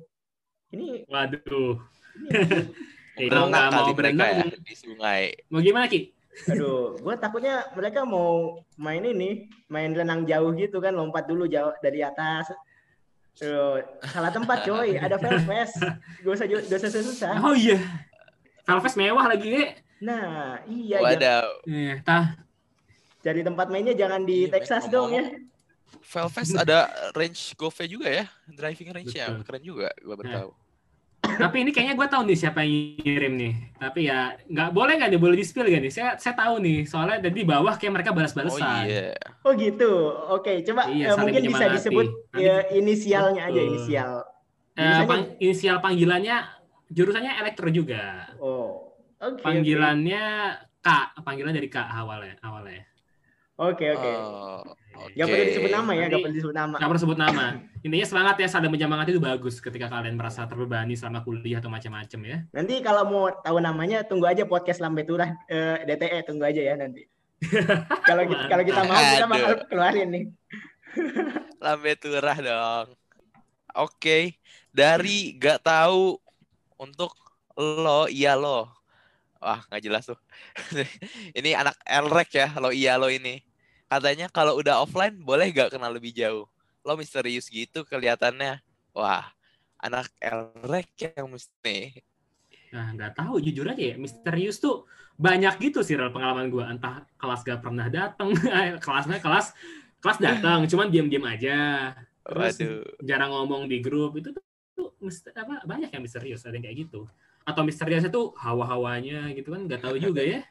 Ini, 0.75 0.87
waduh. 1.07 1.79
ini 3.15 3.31
nggak 3.31 3.67
mau 3.75 3.87
mereka 3.95 4.25
ya 4.27 4.43
berenang, 4.43 4.63
di 4.63 4.75
sungai. 4.75 5.23
mau 5.51 5.63
gimana 5.63 5.87
Ki? 5.87 6.15
aduh, 6.47 6.95
gue 7.03 7.15
takutnya 7.19 7.67
mereka 7.75 8.07
mau 8.07 8.63
main 8.79 9.03
ini, 9.03 9.51
main 9.67 9.91
renang 9.91 10.23
jauh 10.23 10.55
gitu 10.55 10.79
kan, 10.79 10.95
lompat 10.95 11.27
dulu 11.27 11.51
jauh 11.51 11.75
dari 11.83 12.03
atas. 12.03 12.55
Tuh, 13.39 13.79
salah 14.05 14.29
tempat 14.29 14.67
coy, 14.67 14.99
ada 14.99 15.15
Velves. 15.15 15.73
Gak 16.21 16.33
usah 16.35 16.45
gak 16.45 16.79
usah 16.81 16.91
susah. 16.93 17.31
Oh 17.39 17.55
iya. 17.55 17.79
Velves 18.63 18.95
mewah 18.95 19.25
lagi 19.25 19.49
ya. 19.55 19.65
Nah, 19.99 20.59
iya 20.65 20.99
Waduh, 20.99 21.47
Eh, 21.65 21.99
tah. 22.03 22.35
cari 23.19 23.43
tempat 23.43 23.67
mainnya 23.67 23.95
jangan 23.95 24.23
di 24.23 24.47
Iya, 24.47 24.53
Texas 24.53 24.87
dong 24.87 25.11
ya. 25.11 25.25
Velves 26.05 26.51
ada 26.53 26.87
range 27.13 27.55
GoV 27.55 27.79
juga 27.89 28.09
ya, 28.09 28.25
driving 28.47 28.93
range-nya 28.93 29.27
Betul. 29.33 29.45
keren 29.45 29.63
juga, 29.63 29.89
gua 30.01 30.15
baru 30.15 30.29
Nah, 30.29 30.37
tahu. 30.37 30.51
Tapi 31.37 31.57
ini 31.61 31.71
kayaknya 31.71 31.95
gue 31.95 32.09
tahu 32.09 32.23
nih 32.25 32.39
siapa 32.39 32.65
yang 32.65 32.73
ngirim 32.99 33.33
nih. 33.37 33.53
Tapi 33.77 34.01
ya 34.07 34.19
nggak 34.41 34.71
boleh 34.71 34.93
nggak 34.97 35.11
nih 35.11 35.21
boleh 35.21 35.37
di 35.37 35.45
spill 35.45 35.67
gak 35.67 35.83
nih? 35.83 35.93
Saya 35.93 36.17
saya 36.17 36.33
tahu 36.33 36.59
nih 36.59 36.79
soalnya 36.83 37.21
dari 37.21 37.43
bawah 37.43 37.75
kayak 37.75 37.93
mereka 37.93 38.11
Oh 38.11 38.17
balas-balasan. 38.17 38.87
iya, 38.87 39.13
Oh 39.43 39.53
gitu. 39.53 39.93
Oke, 40.31 40.65
coba 40.65 40.89
Iya, 40.89 41.13
eh, 41.13 41.17
mungkin 41.17 41.43
bisa 41.45 41.65
disebut 41.69 42.07
ya, 42.35 42.57
inisialnya 42.73 43.43
aja 43.45 43.61
inisial. 43.61 44.11
Eh, 44.73 44.81
Jurusannya- 44.81 45.07
pang- 45.07 45.29
inisial 45.39 45.77
panggilannya 45.79 46.37
jurusannya 46.89 47.33
elektro 47.37 47.69
juga. 47.69 48.31
Oh. 48.39 48.95
Oke. 49.19 49.35
oke. 49.35 49.43
Panggilannya 49.43 50.25
K, 50.79 50.89
panggilan 51.21 51.51
dari 51.51 51.67
K 51.67 51.83
awalnya, 51.83 52.39
awalnya. 52.41 52.87
Oke, 53.59 53.91
oke. 53.91 54.11
Oh, 54.23 54.63
Gak 55.19 55.27
perlu 55.27 55.43
oke. 55.43 55.51
disebut 55.51 55.73
nama 55.75 55.91
ya, 55.95 56.07
Nanti- 56.07 56.15
gak 56.15 56.23
perlu 56.23 56.37
disebut 56.39 56.57
nama. 56.59 56.77
Nggak 56.79 56.91
perlu 56.91 57.03
sebut 57.03 57.19
nama. 57.19 57.45
Intinya 57.83 58.07
semangat 58.07 58.35
ya, 58.39 58.49
saling 58.51 58.71
menyemangati 58.71 59.11
itu 59.15 59.23
bagus 59.23 59.59
ketika 59.59 59.87
kalian 59.91 60.15
merasa 60.15 60.47
terbebani 60.47 60.95
selama 60.95 61.27
kuliah 61.27 61.59
atau 61.59 61.71
macam-macam 61.71 62.21
ya. 62.23 62.39
Nanti 62.55 62.75
kalau 62.83 63.03
mau 63.07 63.25
tahu 63.31 63.59
namanya 63.59 64.07
tunggu 64.07 64.31
aja 64.31 64.47
podcast 64.47 64.79
Lambe 64.79 65.03
Turah 65.03 65.35
eh, 65.51 65.83
DTE 65.87 66.23
tunggu 66.23 66.47
aja 66.47 66.63
ya 66.63 66.75
nanti. 66.79 67.03
kalau 68.11 68.27
kita 68.27 68.45
kalau 68.51 68.65
kita 68.67 68.81
mau 68.83 68.99
kita 68.99 69.27
bakal 69.31 69.51
keluarin 69.71 70.09
nih. 70.11 70.25
Lambe 71.63 71.93
turah 71.99 72.37
dong. 72.39 72.89
Oke, 73.75 74.39
dari 74.75 75.39
gak 75.39 75.63
tahu 75.67 76.19
untuk 76.79 77.15
lo, 77.59 78.07
iya 78.11 78.35
lo. 78.35 78.71
Wah, 79.39 79.63
nggak 79.71 79.83
jelas 79.87 80.11
tuh. 80.11 80.19
ini 81.39 81.55
anak 81.55 81.79
Elrek 81.87 82.31
ya, 82.35 82.51
lo 82.59 82.75
iya 82.75 82.99
lo 82.99 83.07
ini. 83.07 83.39
Katanya 83.89 84.29
kalau 84.29 84.61
udah 84.61 84.85
offline 84.85 85.17
boleh 85.17 85.49
gak 85.49 85.73
kenal 85.73 85.89
lebih 85.89 86.13
jauh. 86.13 86.45
Lo 86.85 86.95
misterius 86.95 87.49
gitu 87.49 87.89
kelihatannya. 87.89 88.61
Wah, 88.93 89.33
anak 89.81 90.13
Elrek 90.21 90.93
yang 91.01 91.29
mesti 91.33 92.05
Nah, 92.69 92.93
nggak 92.93 93.17
tahu 93.17 93.41
jujur 93.41 93.65
aja 93.65 93.81
ya, 93.81 93.97
misterius 93.97 94.61
tuh 94.61 94.85
banyak 95.17 95.57
gitu 95.57 95.81
sih 95.81 95.97
pengalaman 95.97 96.53
gue. 96.53 96.61
Entah 96.61 97.05
kelas 97.17 97.41
gak 97.41 97.65
pernah 97.65 97.89
datang, 97.89 98.37
kelasnya 98.85 99.19
kelas 99.25 99.57
kelas 100.05 100.19
datang, 100.21 100.65
cuman 100.71 100.93
diam-diam 100.93 101.25
aja. 101.25 101.91
Terus 102.29 102.55
Waduh. 102.61 102.85
jarang 103.01 103.33
ngomong 103.33 103.73
di 103.73 103.81
grup 103.81 104.21
itu 104.21 104.37
tuh, 104.37 104.45
tuh 104.77 104.89
mister- 105.01 105.33
apa 105.33 105.65
banyak 105.65 105.89
yang 105.89 106.05
misterius 106.05 106.45
ada 106.45 106.61
yang 106.61 106.69
kayak 106.69 106.79
gitu. 106.89 107.09
Atau 107.49 107.65
misteriusnya 107.65 108.13
tuh 108.13 108.37
hawa-hawanya 108.37 109.33
gitu 109.33 109.57
kan 109.57 109.65
nggak 109.65 109.81
tahu 109.81 109.97
juga 109.97 110.21
ya. 110.21 110.45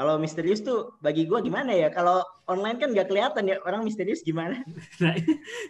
Kalau 0.00 0.16
misterius 0.16 0.64
tuh 0.64 0.96
bagi 1.04 1.28
gua 1.28 1.44
gimana 1.44 1.76
ya? 1.76 1.92
Kalau 1.92 2.24
online 2.48 2.80
kan 2.80 2.88
nggak 2.88 3.12
kelihatan 3.12 3.52
ya 3.52 3.60
orang 3.68 3.84
misterius 3.84 4.24
gimana? 4.24 4.64
Nah, 5.04 5.12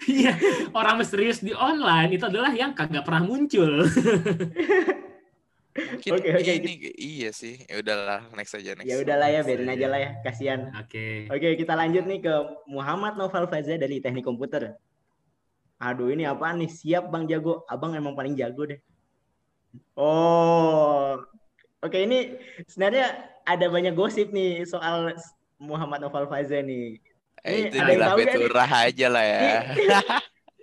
iya, 0.06 0.38
orang 0.70 1.02
misterius 1.02 1.42
di 1.42 1.50
online 1.50 2.14
itu 2.14 2.30
adalah 2.30 2.54
yang 2.54 2.70
kagak 2.70 3.02
pernah 3.02 3.26
muncul. 3.26 3.82
Mungkin 5.70 6.12
Oke, 6.14 6.30
oke, 6.34 6.52
ini 6.62 6.72
iya 6.94 7.30
sih. 7.34 7.58
Ya 7.66 7.82
udahlah, 7.82 8.26
next 8.34 8.54
aja 8.54 8.74
next. 8.78 8.86
Ya 8.86 9.02
udahlah 9.02 9.28
ya, 9.34 9.40
biarin 9.42 9.70
aja 9.70 9.86
lah 9.86 9.98
ya, 10.02 10.10
kasihan. 10.22 10.60
Oke. 10.78 11.30
Oke, 11.30 11.58
kita 11.58 11.74
lanjut 11.78 12.04
nih 12.06 12.20
ke 12.22 12.34
Muhammad 12.70 13.14
Noval 13.18 13.50
Faza 13.50 13.78
dari 13.78 14.02
Teknik 14.02 14.26
Komputer. 14.26 14.78
Aduh, 15.78 16.10
ini 16.10 16.26
apaan 16.26 16.62
nih? 16.62 16.70
Siap 16.70 17.10
Bang 17.10 17.26
Jago. 17.26 17.66
Abang 17.70 17.94
emang 17.98 18.18
paling 18.18 18.34
jago 18.34 18.66
deh. 18.66 18.78
Oh. 19.94 21.18
Oke, 21.80 22.02
ini 22.02 22.36
sebenarnya 22.68 23.39
ada 23.50 23.66
banyak 23.66 23.92
gosip 23.92 24.30
nih 24.30 24.62
soal 24.62 25.14
Muhammad 25.56 26.00
Noval 26.00 26.26
Faza 26.26 26.58
nih. 26.60 26.96
Eh, 27.40 27.52
Ini 27.56 27.68
itu 27.68 27.76
ada 27.76 27.90
yang 27.90 28.02
tahu 28.04 28.18
curah 28.46 28.70
aja 28.84 29.06
lah 29.08 29.24
ya. 29.24 29.40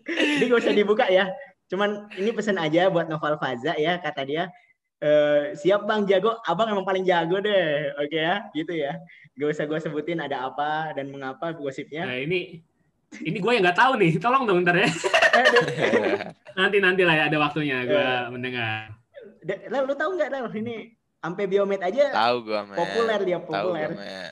Ini 0.05 0.43
gak 0.49 0.61
usah 0.61 0.73
dibuka 0.73 1.05
ya. 1.09 1.25
Cuman 1.67 2.07
ini 2.15 2.29
pesan 2.31 2.55
aja 2.55 2.87
buat 2.87 3.05
Noval 3.05 3.35
Faza 3.37 3.73
ya, 3.75 3.97
kata 3.97 4.21
dia. 4.23 4.43
Eh, 4.97 5.53
siap 5.53 5.85
Bang 5.85 6.05
Jago, 6.05 6.41
Abang 6.41 6.69
emang 6.69 6.85
paling 6.85 7.05
jago 7.05 7.37
deh. 7.37 7.93
Oke 7.97 8.17
ya, 8.17 8.45
gitu 8.51 8.73
ya. 8.73 8.97
Gak 9.37 9.49
usah 9.53 9.65
gue 9.65 9.77
sebutin 9.77 10.17
ada 10.17 10.49
apa 10.49 10.93
dan 10.93 11.09
mengapa 11.09 11.53
gosipnya. 11.53 12.05
Nah, 12.05 12.17
ini 12.17 12.61
ini 13.21 13.37
gue 13.37 13.51
yang 13.53 13.63
nggak 13.63 13.77
tahu 13.77 13.93
nih. 13.97 14.17
Tolong 14.17 14.43
dong 14.45 14.65
ntar 14.65 14.75
ya. 14.75 14.89
Nanti 16.57 16.77
nanti 16.81 17.01
lah 17.05 17.15
ya 17.15 17.23
ada 17.29 17.37
waktunya 17.37 17.85
gue 17.85 17.93
Eh. 17.93 18.25
mendengar. 18.33 18.89
Da- 19.45 19.61
Lel, 19.69 19.85
lu 19.85 19.93
tahu 19.93 20.17
nggak 20.17 20.29
Lel 20.33 20.49
ini 20.57 20.91
sampai 21.17 21.43
biomed 21.49 21.81
aja 21.81 22.13
Tahu 22.13 22.35
gua, 22.45 22.59
men. 22.63 22.77
populer 22.77 23.19
dia 23.25 23.37
Tahu 23.41 23.47
populer. 23.49 23.89
gua, 23.91 23.99
men. 24.01 24.31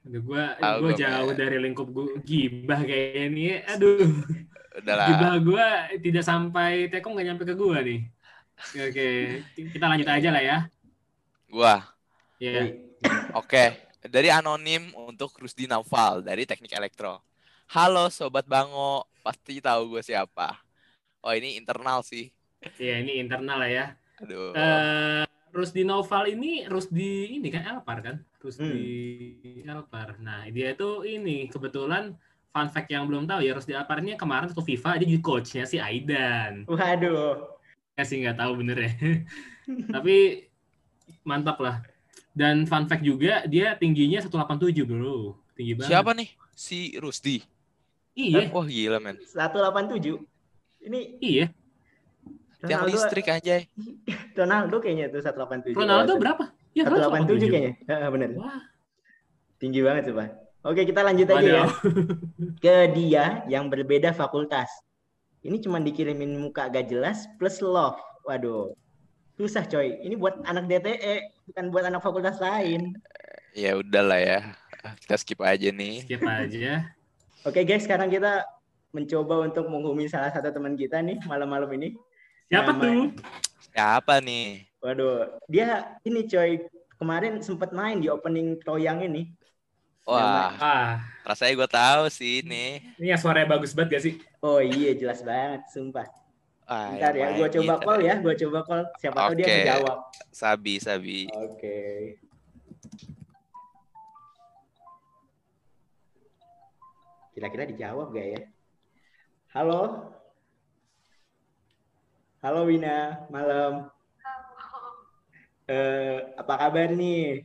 Aduh, 0.00 0.22
gue 0.24 0.44
Tahu 0.56 0.76
gue 0.80 0.92
gua, 0.96 0.96
jauh 0.96 1.32
dari 1.36 1.56
lingkup 1.60 1.88
gue 1.92 2.06
gibah 2.24 2.80
kayaknya 2.80 3.24
nih. 3.36 3.52
Aduh, 3.68 4.08
Udahlah. 4.80 5.06
gibah 5.12 5.34
gue 5.36 5.66
tidak 6.08 6.24
sampai 6.24 6.88
tekom 6.88 7.12
nggak 7.12 7.26
nyampe 7.28 7.44
ke 7.44 7.54
gue 7.54 7.78
nih. 7.84 8.00
Oke, 8.80 9.08
kita 9.56 9.84
lanjut 9.88 10.08
aja 10.08 10.28
lah 10.32 10.42
ya. 10.42 10.58
Gua. 11.52 11.84
Ya. 12.40 12.72
Oke. 13.36 13.76
Dari 14.00 14.32
anonim 14.32 14.88
untuk 14.96 15.36
Rusdi 15.36 15.68
Naufal 15.68 16.24
dari 16.24 16.48
Teknik 16.48 16.72
Elektro. 16.72 17.20
Halo 17.68 18.08
sobat 18.08 18.48
Bango, 18.48 19.04
pasti 19.20 19.60
tahu 19.60 19.96
gue 19.96 20.02
siapa. 20.02 20.56
Oh 21.20 21.36
ini 21.36 21.60
internal 21.60 22.00
sih. 22.00 22.32
Ya 22.80 23.04
ini 23.04 23.20
internal 23.20 23.60
lah 23.60 23.68
ya. 23.68 23.86
Aduh. 24.24 24.56
Eh 24.56 25.24
Rusdi 25.50 25.82
Noval 25.82 26.30
ini 26.30 26.64
Rusdi 26.66 27.38
ini 27.38 27.48
kan 27.50 27.66
Elpar 27.66 27.98
kan? 28.02 28.16
Rusdi 28.38 29.62
Elpar. 29.66 30.16
Nah, 30.22 30.46
dia 30.48 30.72
itu 30.72 31.02
ini 31.04 31.50
kebetulan 31.50 32.14
fun 32.50 32.68
fact 32.70 32.90
yang 32.90 33.06
belum 33.06 33.26
tahu 33.26 33.42
ya 33.42 33.54
Rusdi 33.54 33.74
Elpar 33.74 34.02
ini 34.02 34.14
kemarin 34.18 34.50
waktu 34.50 34.64
FIFA 34.64 34.98
dia 35.02 35.06
jadi 35.10 35.22
coachnya 35.22 35.64
si 35.66 35.76
Aidan. 35.78 36.66
Waduh. 36.66 37.58
Ya 37.98 38.02
sih 38.06 38.22
nggak 38.22 38.38
tahu 38.38 38.62
bener 38.62 38.78
ya. 38.78 38.92
Tapi 39.94 40.46
mantap 41.26 41.58
lah. 41.60 41.82
Dan 42.30 42.64
fun 42.64 42.86
fact 42.86 43.02
juga 43.02 43.44
dia 43.50 43.74
tingginya 43.74 44.22
187 44.22 44.86
bro. 44.86 45.34
Tinggi 45.58 45.74
banget. 45.76 45.90
Siapa 45.90 46.10
nih? 46.14 46.28
Si 46.54 46.94
Rusdi. 46.96 47.42
Iya, 48.14 48.50
Wah 48.50 48.66
gila 48.66 48.98
men. 48.98 49.16
187. 49.22 50.18
Ini 50.80 51.00
iya. 51.20 51.46
Tiang 52.60 52.84
Ronaldo, 52.84 52.92
listrik 52.92 53.26
aja. 53.32 53.56
Ronaldo 54.40 54.76
kayaknya 54.80 55.12
tuh 55.12 55.20
187. 55.20 55.76
Ronaldo 55.76 56.16
berapa? 56.16 56.44
Ya, 56.72 56.88
187 56.88 57.50
kayaknya. 57.50 57.72
Heeh, 57.84 58.08
bener. 58.14 58.28
Wah, 58.40 58.62
Tinggi 59.60 59.84
banget 59.84 60.08
tuh, 60.08 60.16
Pak. 60.16 60.28
Oke, 60.64 60.88
kita 60.88 61.00
lanjut 61.04 61.28
aja 61.28 61.64
ya. 61.64 61.64
Ke 62.64 62.88
dia 62.92 63.44
yang 63.48 63.68
berbeda 63.68 64.16
fakultas. 64.16 64.68
Ini 65.44 65.60
cuma 65.60 65.80
dikirimin 65.80 66.36
muka 66.36 66.68
gak 66.68 66.88
jelas 66.88 67.28
plus 67.36 67.60
love. 67.60 67.96
Waduh. 68.24 68.72
Susah 69.36 69.64
coy. 69.68 70.00
Ini 70.04 70.16
buat 70.20 70.40
anak 70.44 70.68
DTE, 70.68 71.44
bukan 71.48 71.64
buat 71.72 71.84
anak 71.88 72.00
fakultas 72.04 72.36
lain. 72.40 72.92
Ya 73.56 73.76
udahlah 73.76 74.20
ya. 74.20 74.40
Kita 75.00 75.16
skip 75.16 75.40
aja 75.40 75.68
nih. 75.72 76.04
Skip 76.04 76.24
aja. 76.24 76.88
Oke 77.48 77.64
guys, 77.64 77.88
sekarang 77.88 78.12
kita 78.12 78.44
mencoba 78.92 79.48
untuk 79.48 79.64
menghubungi 79.68 80.12
salah 80.12 80.28
satu 80.28 80.52
teman 80.52 80.76
kita 80.76 81.00
nih 81.00 81.20
malam-malam 81.24 81.72
ini. 81.76 81.96
Siapa 82.52 82.76
Nama- 82.76 82.82
tuh? 82.84 83.00
Siapa 83.60 84.24
nih? 84.24 84.64
Waduh, 84.80 85.36
dia 85.44 86.00
ini 86.08 86.24
coy 86.24 86.64
kemarin 86.96 87.44
sempat 87.44 87.70
main 87.76 88.00
di 88.00 88.08
opening 88.08 88.56
Toyang 88.64 89.04
ini. 89.04 89.28
Wah, 90.08 90.56
Ah, 90.56 91.04
rasanya 91.22 91.54
gue 91.60 91.68
tahu 91.70 92.02
sih 92.10 92.40
ini. 92.40 92.80
ini 92.96 93.12
yang 93.12 93.20
suaranya 93.20 93.52
bagus 93.54 93.76
banget 93.76 94.00
gak 94.00 94.04
sih? 94.08 94.14
Oh 94.40 94.58
iya, 94.58 94.96
jelas 94.96 95.20
banget, 95.22 95.68
sumpah. 95.70 96.08
Wah, 96.64 96.96
Bentar 96.96 97.12
ya, 97.14 97.20
yang 97.20 97.32
gue 97.36 97.48
coba 97.60 97.74
call 97.78 98.00
ya, 98.00 98.14
gue 98.18 98.34
coba 98.46 98.58
call. 98.64 98.82
Siapa 98.98 99.16
tahu 99.20 99.32
dia 99.36 99.44
Oke. 99.46 99.54
menjawab. 99.60 99.98
Sabi, 100.32 100.74
Sabi. 100.80 101.18
Oke. 101.30 101.78
Kira-kira 107.30 107.64
dijawab 107.68 108.10
gak 108.10 108.26
ya? 108.26 108.40
Halo? 109.54 110.10
Halo 112.40 112.64
Wina, 112.64 113.28
malam. 113.28 113.92
Eh, 115.68 116.24
apa 116.40 116.56
kabar 116.56 116.88
nih? 116.88 117.44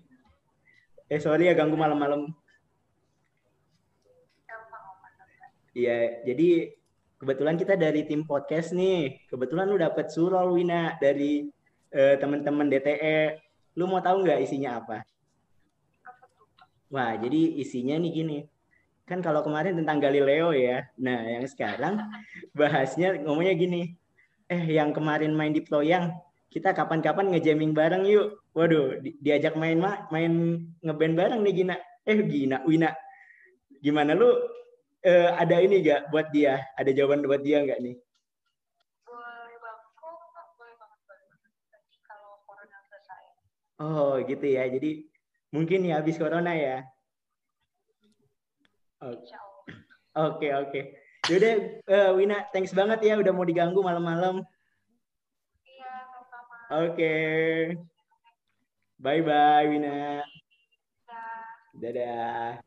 Eh 1.11 1.19
sorry 1.19 1.51
ya 1.51 1.53
ganggu 1.53 1.75
malam-malam. 1.75 2.31
Iya, 5.75 6.23
jadi 6.23 6.71
kebetulan 7.19 7.59
kita 7.59 7.75
dari 7.75 8.07
tim 8.07 8.23
podcast 8.23 8.71
nih. 8.71 9.27
Kebetulan 9.27 9.67
lu 9.67 9.75
dapet 9.75 10.15
surol 10.15 10.55
Wina 10.55 10.95
dari 11.03 11.43
eh, 11.91 12.15
teman-teman 12.15 12.71
DTE. 12.71 13.35
Lu 13.75 13.91
mau 13.91 13.99
tahu 13.99 14.23
nggak 14.23 14.47
isinya 14.47 14.79
apa? 14.79 15.03
Wah, 16.87 17.19
jadi 17.19 17.59
isinya 17.59 17.99
nih 17.99 18.11
gini. 18.15 18.39
Kan 19.03 19.19
kalau 19.19 19.43
kemarin 19.43 19.75
tentang 19.75 19.99
Galileo 19.99 20.55
ya. 20.55 20.87
Nah, 20.95 21.19
yang 21.35 21.43
sekarang 21.51 21.99
bahasnya 22.55 23.19
ngomongnya 23.27 23.59
gini. 23.59 24.04
Eh, 24.45 24.77
yang 24.77 24.93
kemarin 24.93 25.33
main 25.33 25.49
di 25.49 25.65
Ployang, 25.65 26.13
kita 26.53 26.69
kapan-kapan 26.77 27.33
ngejamming 27.33 27.73
bareng 27.73 28.05
yuk. 28.05 28.45
Waduh, 28.53 29.01
di- 29.01 29.17
diajak 29.17 29.57
main 29.57 29.81
ma- 29.81 30.05
main 30.13 30.61
ngeband 30.85 31.17
bareng 31.17 31.41
nih 31.41 31.53
Gina. 31.65 31.75
Eh, 32.05 32.21
Gina, 32.29 32.61
Wina. 32.69 32.93
Gimana 33.81 34.13
lu 34.13 34.29
eh, 35.01 35.29
ada 35.33 35.57
ini 35.61 35.81
gak 35.81 36.13
buat 36.13 36.29
dia? 36.29 36.61
Ada 36.77 36.93
jawaban 36.93 37.25
buat 37.25 37.41
dia 37.41 37.61
nggak 37.65 37.81
nih? 37.81 37.95
Oh, 43.81 44.17
gitu 44.23 44.45
ya. 44.45 44.63
Jadi 44.69 45.09
mungkin 45.51 45.89
ya 45.89 45.99
habis 46.01 46.21
corona 46.21 46.53
ya. 46.53 46.85
Oke. 49.01 49.29
Oke, 50.15 50.47
oke. 50.53 50.81
Yaudah, 51.25 51.53
eh, 51.83 52.09
Wina, 52.13 52.37
thanks 52.53 52.69
banget 52.71 53.01
ya 53.01 53.17
udah 53.17 53.33
mau 53.33 53.41
diganggu 53.41 53.81
malam-malam. 53.81 54.45
iya 55.65 56.05
sama-sama 56.05 56.55
Oke. 56.85 57.15
Bye-bye, 58.95 59.65
Wina. 59.67 60.21
Dadah. 61.75 62.61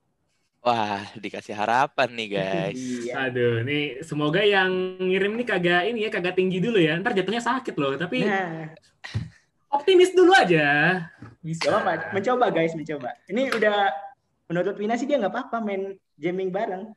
Wah, 0.59 1.01
dikasih 1.17 1.55
harapan 1.57 2.09
nih 2.13 2.29
guys. 2.35 2.83
Iya. 3.09 3.31
Aduh, 3.31 3.65
nih 3.65 4.03
semoga 4.05 4.43
yang 4.45 4.69
ngirim 5.01 5.33
nih 5.39 5.47
kagak 5.49 5.83
ini 5.89 6.05
ya 6.05 6.11
kagak 6.13 6.37
tinggi 6.37 6.59
dulu 6.61 6.77
ya. 6.77 6.99
Ntar 7.01 7.15
jatuhnya 7.17 7.41
sakit 7.41 7.73
loh. 7.79 7.95
Tapi 7.97 8.27
Nah, 8.27 8.69
optimis 9.73 10.13
dulu 10.13 10.35
aja. 10.35 10.99
Bisa. 11.41 11.63
gak 11.65 11.73
apa-apa. 11.73 12.11
Mencoba, 12.13 12.47
guys, 12.53 12.75
mencoba. 12.77 13.15
Ini 13.31 13.55
udah, 13.55 13.89
menurut 14.51 14.77
Wina 14.77 14.99
sih 14.99 15.07
dia 15.09 15.17
nggak 15.17 15.33
apa-apa 15.33 15.63
main 15.65 15.95
jamming 16.21 16.51
bareng. 16.53 16.91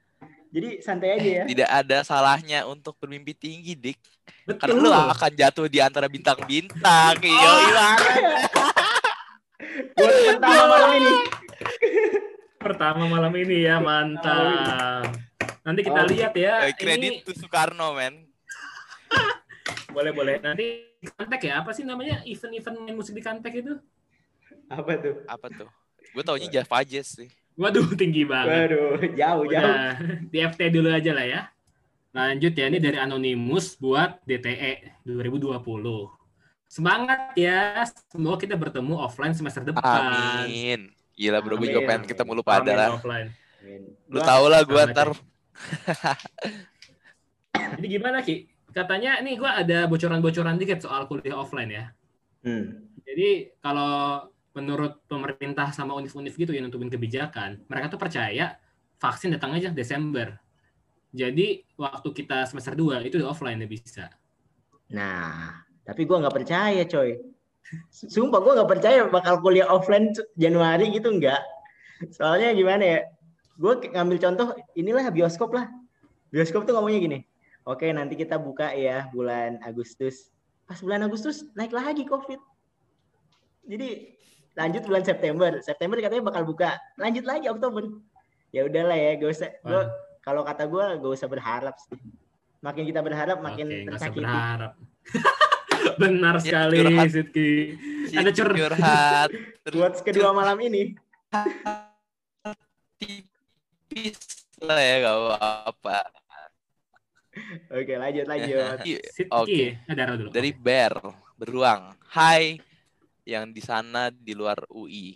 Jadi 0.51 0.70
santai 0.84 1.10
aja 1.15 1.29
ya. 1.31 1.43
Tidak 1.48 1.70
ada 1.70 1.98
salahnya 2.03 2.67
untuk 2.67 3.00
bermimpi 3.00 3.31
tinggi, 3.31 3.72
Dik. 3.72 4.00
Karena 4.60 4.75
Betul. 4.75 4.84
lu 4.84 4.91
akan 4.91 5.31
jatuh 5.31 5.67
di 5.72 5.79
antara 5.79 6.12
bintang-bintang. 6.12 7.15
Iya, 7.24 7.51
banget. 7.79 8.24
Buat 9.96 10.12
pertama 10.27 10.63
malam 10.67 10.91
ini. 10.91 11.13
Pertama 12.60 13.03
malam 13.08 13.34
ini 13.34 13.58
ya, 13.63 13.79
mantap. 13.79 15.08
Nanti 15.63 15.81
kita 15.81 16.00
Oh. 16.03 16.10
lihat 16.10 16.34
ya. 16.36 16.67
Eh, 16.67 16.75
Kredit 16.75 17.24
Ini 17.24 17.25
tuh 17.25 17.36
Soekarno, 17.38 17.96
men. 17.96 18.27
Boleh 19.96 20.12
boleh. 20.12 20.36
Nanti 20.39 20.84
kantek 21.15 21.41
ya. 21.48 21.63
Apa 21.63 21.72
sih 21.72 21.88
namanya 21.88 22.24
event-event 22.24 22.75
main 22.81 22.96
musik 22.96 23.15
di 23.15 23.24
kantek 23.24 23.63
itu? 23.63 23.74
Apa 24.67 25.00
tuh? 25.00 25.15
Apa 25.27 25.48
tuh? 25.48 25.70
Gue 26.12 26.24
taunya 26.24 26.48
Java 26.51 26.84
Jazz 26.84 27.15
sih. 27.15 27.31
Waduh 27.60 27.88
tinggi 28.01 28.24
banget. 28.24 28.72
Waduh, 28.72 28.91
jauh 29.15 29.43
jauh. 29.48 29.63
Udah 29.63 29.98
di 30.27 30.38
FT 30.39 30.62
dulu 30.72 30.89
aja 30.91 31.12
lah 31.12 31.25
ya. 31.27 31.41
Lanjut 32.12 32.51
ya, 32.51 32.67
ini 32.67 32.79
dari 32.84 33.00
Anonymous 33.00 33.79
buat 33.79 34.20
DTE 34.27 35.03
2020. 35.08 35.63
Semangat 36.67 37.36
ya, 37.39 37.84
semoga 38.12 38.43
kita 38.43 38.55
bertemu 38.60 39.00
offline 39.00 39.36
semester 39.36 39.63
depan. 39.63 39.84
Amin. 40.43 40.91
Gila 41.15 41.39
bro, 41.43 41.55
gue 41.60 41.72
juga 41.72 41.84
pengen 41.88 42.08
ketemu 42.08 42.31
lu 42.39 42.43
pada 42.43 42.72
lah. 42.72 42.89
Lu 44.12 44.20
Gua- 44.20 44.27
tau 44.27 44.46
lah 44.48 44.62
gue 44.63 44.81
ntar. 44.91 45.15
Jadi 47.77 47.88
gimana 47.88 48.20
Ki? 48.24 48.48
Katanya 48.72 49.20
nih 49.20 49.36
gue 49.36 49.51
ada 49.51 49.79
bocoran-bocoran 49.88 50.55
dikit 50.55 50.79
soal 50.84 51.08
kuliah 51.08 51.36
offline 51.36 51.72
ya. 51.72 51.86
Hmm. 52.43 52.88
Jadi 53.03 53.51
kalau 53.60 54.30
menurut 54.51 55.00
pemerintah 55.08 55.72
sama 55.72 55.96
univ-univ 55.96 56.36
gitu 56.36 56.51
yang 56.51 56.67
nentuin 56.67 56.91
kebijakan, 56.91 57.63
mereka 57.72 57.91
tuh 57.91 58.00
percaya 58.00 58.60
vaksin 59.00 59.31
datang 59.34 59.55
aja 59.55 59.72
Desember. 59.72 60.36
Jadi 61.12 61.63
waktu 61.75 62.10
kita 62.15 62.48
semester 62.48 62.75
2 62.75 63.08
itu 63.08 63.20
offline 63.24 63.60
ya 63.60 63.67
bisa. 63.67 64.05
Nah, 64.91 65.63
tapi 65.84 66.08
gua 66.08 66.24
nggak 66.24 66.36
percaya, 66.36 66.84
coy. 66.88 67.20
Sumpah 67.91 68.39
gua 68.43 68.53
nggak 68.63 68.72
percaya 68.72 69.00
bakal 69.08 69.39
kuliah 69.39 69.67
offline 69.67 70.12
Januari 70.36 70.91
gitu 70.91 71.12
nggak. 71.12 71.41
Soalnya 72.10 72.55
gimana 72.58 72.84
ya? 72.84 73.00
Gue 73.62 73.77
ngambil 73.77 74.17
contoh 74.17 74.48
inilah 74.74 75.05
bioskop 75.13 75.53
lah. 75.53 75.70
Bioskop 76.34 76.65
tuh 76.65 76.74
ngomongnya 76.74 77.00
gini. 77.03 77.20
Oke, 77.70 77.93
nanti 77.93 78.17
kita 78.17 78.41
buka 78.41 78.74
ya 78.74 79.05
bulan 79.13 79.62
Agustus. 79.62 80.34
Pas 80.65 80.81
bulan 80.81 81.05
Agustus 81.05 81.46
naik 81.53 81.70
lagi 81.70 82.01
COVID. 82.10 82.41
Jadi 83.70 84.17
lanjut 84.53 84.84
bulan 84.84 85.03
September. 85.03 85.51
September 85.60 85.98
katanya 85.98 86.24
bakal 86.24 86.43
buka. 86.43 86.72
Lanjut 86.96 87.24
lagi 87.24 87.48
Oktober. 87.48 87.84
Ya 88.51 88.65
udahlah 88.65 88.93
ya, 88.93 89.12
gak 89.15 89.31
usah. 89.31 89.50
Gua 89.62 89.88
kalau 90.20 90.43
kata 90.43 90.63
gua 90.65 90.96
gak 90.96 91.13
usah 91.13 91.27
berharap 91.27 91.75
sih. 91.79 91.96
Makin 92.60 92.84
kita 92.86 93.00
berharap 93.00 93.39
makin 93.39 93.67
usah 93.67 93.86
tersakiti. 94.08 94.22
berharap. 94.22 94.72
Benar 96.01 96.36
Ya, 96.38 96.41
sekali, 96.41 96.77
curhat. 96.77 97.08
Sidki. 97.10 97.51
Si 98.05 98.13
Ada 98.13 98.31
cur- 98.31 98.53
curhat. 98.53 99.29
Buat 99.74 99.93
kedua 100.01 100.29
malam 100.31 100.58
ini. 100.62 100.93
tipis 103.00 104.17
lah 104.62 104.77
ya 104.77 104.96
gak 105.01 105.15
apa-apa. 105.17 106.00
Oke, 107.72 107.93
lanjut 107.96 108.25
lanjut. 108.27 108.77
Sidki, 109.15 109.31
Oke. 109.31 109.79
dulu. 109.88 110.29
Dari 110.29 110.51
Bear 110.53 110.93
beruang. 111.34 111.96
Hai 112.12 112.60
yang 113.31 113.55
di 113.55 113.63
sana 113.63 114.11
di 114.11 114.35
luar 114.35 114.67
UI. 114.67 115.15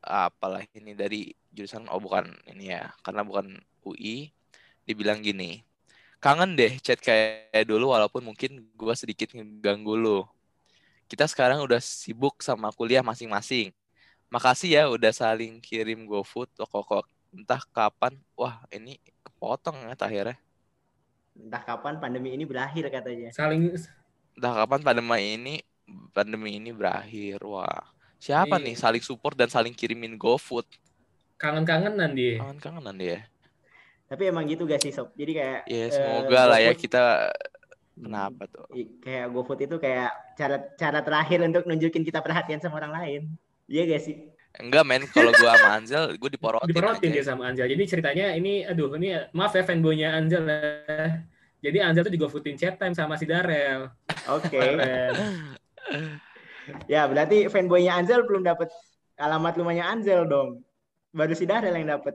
Apalah 0.00 0.64
ini 0.76 0.92
dari 0.92 1.32
jurusan 1.48 1.88
oh 1.88 2.00
bukan 2.00 2.28
ini 2.52 2.76
ya, 2.76 2.92
karena 3.00 3.24
bukan 3.24 3.56
UI. 3.80 4.28
Dibilang 4.84 5.24
gini. 5.24 5.64
Kangen 6.20 6.52
deh 6.52 6.76
chat 6.84 7.00
kayak 7.00 7.64
dulu 7.64 7.96
walaupun 7.96 8.20
mungkin 8.20 8.68
gua 8.76 8.92
sedikit 8.92 9.32
ngeganggu 9.32 9.96
lu. 9.96 10.20
Kita 11.08 11.24
sekarang 11.24 11.64
udah 11.64 11.80
sibuk 11.80 12.44
sama 12.44 12.68
kuliah 12.76 13.00
masing-masing. 13.00 13.72
Makasih 14.28 14.70
ya 14.76 14.82
udah 14.86 15.10
saling 15.10 15.58
kirim 15.64 16.04
GoFood 16.04 16.52
kok 16.60 17.08
entah 17.32 17.62
kapan. 17.72 18.14
Wah, 18.36 18.60
ini 18.70 19.00
kepotong 19.24 19.88
ya 19.88 19.96
akhirnya. 19.96 20.36
Entah 21.34 21.62
kapan 21.64 21.96
pandemi 21.98 22.36
ini 22.36 22.44
berakhir 22.44 22.92
katanya. 22.92 23.32
Saling 23.32 23.74
entah 24.36 24.54
kapan 24.54 24.80
pandemi 24.84 25.34
ini 25.34 25.54
pandemi 26.10 26.56
ini 26.56 26.70
berakhir 26.70 27.40
wah 27.42 27.84
siapa 28.20 28.60
Iya. 28.60 28.64
nih 28.68 28.76
saling 28.76 29.04
support 29.04 29.32
dan 29.34 29.48
saling 29.48 29.72
kirimin 29.72 30.14
GoFood 30.14 30.66
kangen-kangenan 31.36 32.12
dia. 32.12 32.36
kangen 32.40 32.58
kangenan 32.60 32.96
dia 32.96 33.18
Tapi 34.10 34.26
emang 34.26 34.42
gitu 34.50 34.66
gak 34.66 34.82
sih 34.82 34.90
sob? 34.90 35.14
Jadi 35.14 35.38
kayak 35.38 35.60
ya 35.70 35.86
eh, 35.86 35.88
semoga 35.88 36.40
lah 36.50 36.58
ya 36.58 36.74
GoFood- 36.74 36.82
kita 36.82 37.02
kenapa 37.94 38.42
tuh 38.50 38.66
kayak 39.00 39.26
GoFood 39.30 39.60
itu 39.70 39.76
kayak 39.78 40.10
cara 40.34 40.56
cara 40.74 40.98
terakhir 41.00 41.38
untuk 41.46 41.62
nunjukin 41.64 42.02
kita 42.02 42.18
perhatian 42.18 42.58
sama 42.58 42.82
orang 42.82 42.92
lain. 42.98 43.22
Iya 43.70 43.86
gak 43.86 44.02
sih? 44.02 44.16
enggak 44.50 44.82
men 44.82 45.06
kalau 45.06 45.30
gua 45.30 45.54
sama 45.54 45.78
Anzel 45.78 46.18
gue 46.18 46.30
diporotin 46.34 46.74
Diporotin 46.74 47.10
dia 47.14 47.22
sama 47.22 47.54
Anjel. 47.54 47.70
Jadi 47.70 47.86
ceritanya 47.86 48.34
ini, 48.34 48.66
aduh 48.66 48.90
ini 48.98 49.14
maaf 49.30 49.54
ya 49.54 49.62
fanboynya 49.62 50.10
Anjel 50.18 50.42
ya. 50.42 51.22
Jadi 51.62 51.78
Anjel 51.78 52.02
tuh 52.02 52.14
juga 52.18 52.26
footin 52.26 52.58
chat 52.58 52.74
time 52.74 52.90
sama 52.90 53.14
si 53.14 53.30
Darel. 53.30 53.94
Oke. 54.26 54.58
Ya 56.86 57.06
berarti 57.06 57.50
fanboynya 57.50 57.98
Anzel 57.98 58.22
belum 58.24 58.42
dapat 58.42 58.68
alamat 59.16 59.52
rumahnya 59.58 59.84
Anzel 59.88 60.24
dong. 60.26 60.62
Baru 61.10 61.34
si 61.34 61.44
Darel 61.44 61.74
yang 61.74 61.98
dapat. 61.98 62.14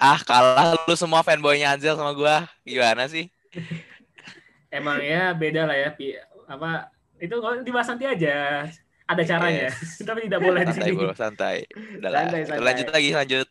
ah 0.00 0.18
kalah 0.24 0.74
lu 0.88 0.96
semua 0.96 1.22
fanboynya 1.22 1.76
Anzel 1.76 1.94
sama 1.94 2.10
gua 2.16 2.48
gimana 2.64 3.06
sih 3.06 3.28
Emang 4.72 5.04
ya 5.04 5.36
beda 5.36 5.68
lah 5.68 5.76
ya. 5.76 5.88
Pi. 5.92 6.16
Apa 6.48 6.88
itu 7.20 7.36
kalau 7.36 7.60
dibahas 7.60 7.92
nanti 7.92 8.08
aja. 8.08 8.64
Ada 9.04 9.22
caranya. 9.28 9.68
Tapi 10.08 10.24
tidak 10.26 10.40
boleh 10.40 10.64
di 10.64 10.72
santai 10.72 10.88
sini. 10.88 10.96
bro 10.96 11.12
santai 11.12 11.56
udah 12.00 12.08
lah 12.10 12.20
Santai, 12.24 12.40
santai. 12.48 12.64
lanjut 12.64 12.88
lagi 12.88 13.10
lanjut 13.12 13.48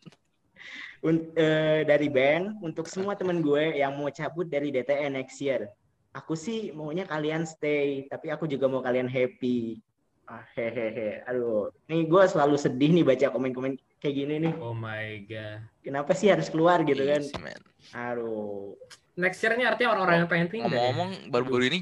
Un- 1.01 1.33
eh, 1.33 1.81
dari 1.81 2.09
band 2.09 2.61
untuk 2.61 2.85
semua 2.85 3.13
teman 3.17 3.41
gue 3.41 3.77
yang 3.77 3.93
mau 3.93 4.09
cabut 4.09 4.45
dari 4.45 4.69
DTE 4.69 5.09
next 5.09 5.37
year. 5.41 5.69
Aku 6.11 6.35
sih 6.35 6.75
maunya 6.75 7.07
kalian 7.07 7.47
stay, 7.47 8.03
tapi 8.11 8.27
aku 8.27 8.43
juga 8.43 8.67
mau 8.67 8.83
kalian 8.83 9.07
happy. 9.07 9.79
Ah, 10.27 10.43
hehehe. 10.55 11.23
Aduh, 11.27 11.71
nih 11.87 12.07
gue 12.07 12.23
selalu 12.27 12.55
sedih 12.59 12.91
nih 12.91 13.03
baca 13.07 13.31
komen-komen 13.31 13.79
kayak 13.99 14.15
gini 14.15 14.35
nih. 14.43 14.53
Oh 14.59 14.75
my 14.75 15.23
god. 15.27 15.63
Kenapa 15.83 16.11
sih 16.11 16.27
harus 16.27 16.51
keluar 16.51 16.83
gitu 16.83 16.99
Iya 16.99 17.19
kan? 17.19 17.23
men. 17.39 17.61
Aduh. 17.95 18.75
Next 19.15 19.43
year 19.43 19.55
ini 19.59 19.67
artinya 19.67 19.91
orang-orang 19.91 20.23
yang 20.23 20.29
pengen 20.31 20.47
ya? 20.51 20.63
ngomong-ngomong 20.63 21.09
baru-baru 21.31 21.63
ini 21.67 21.79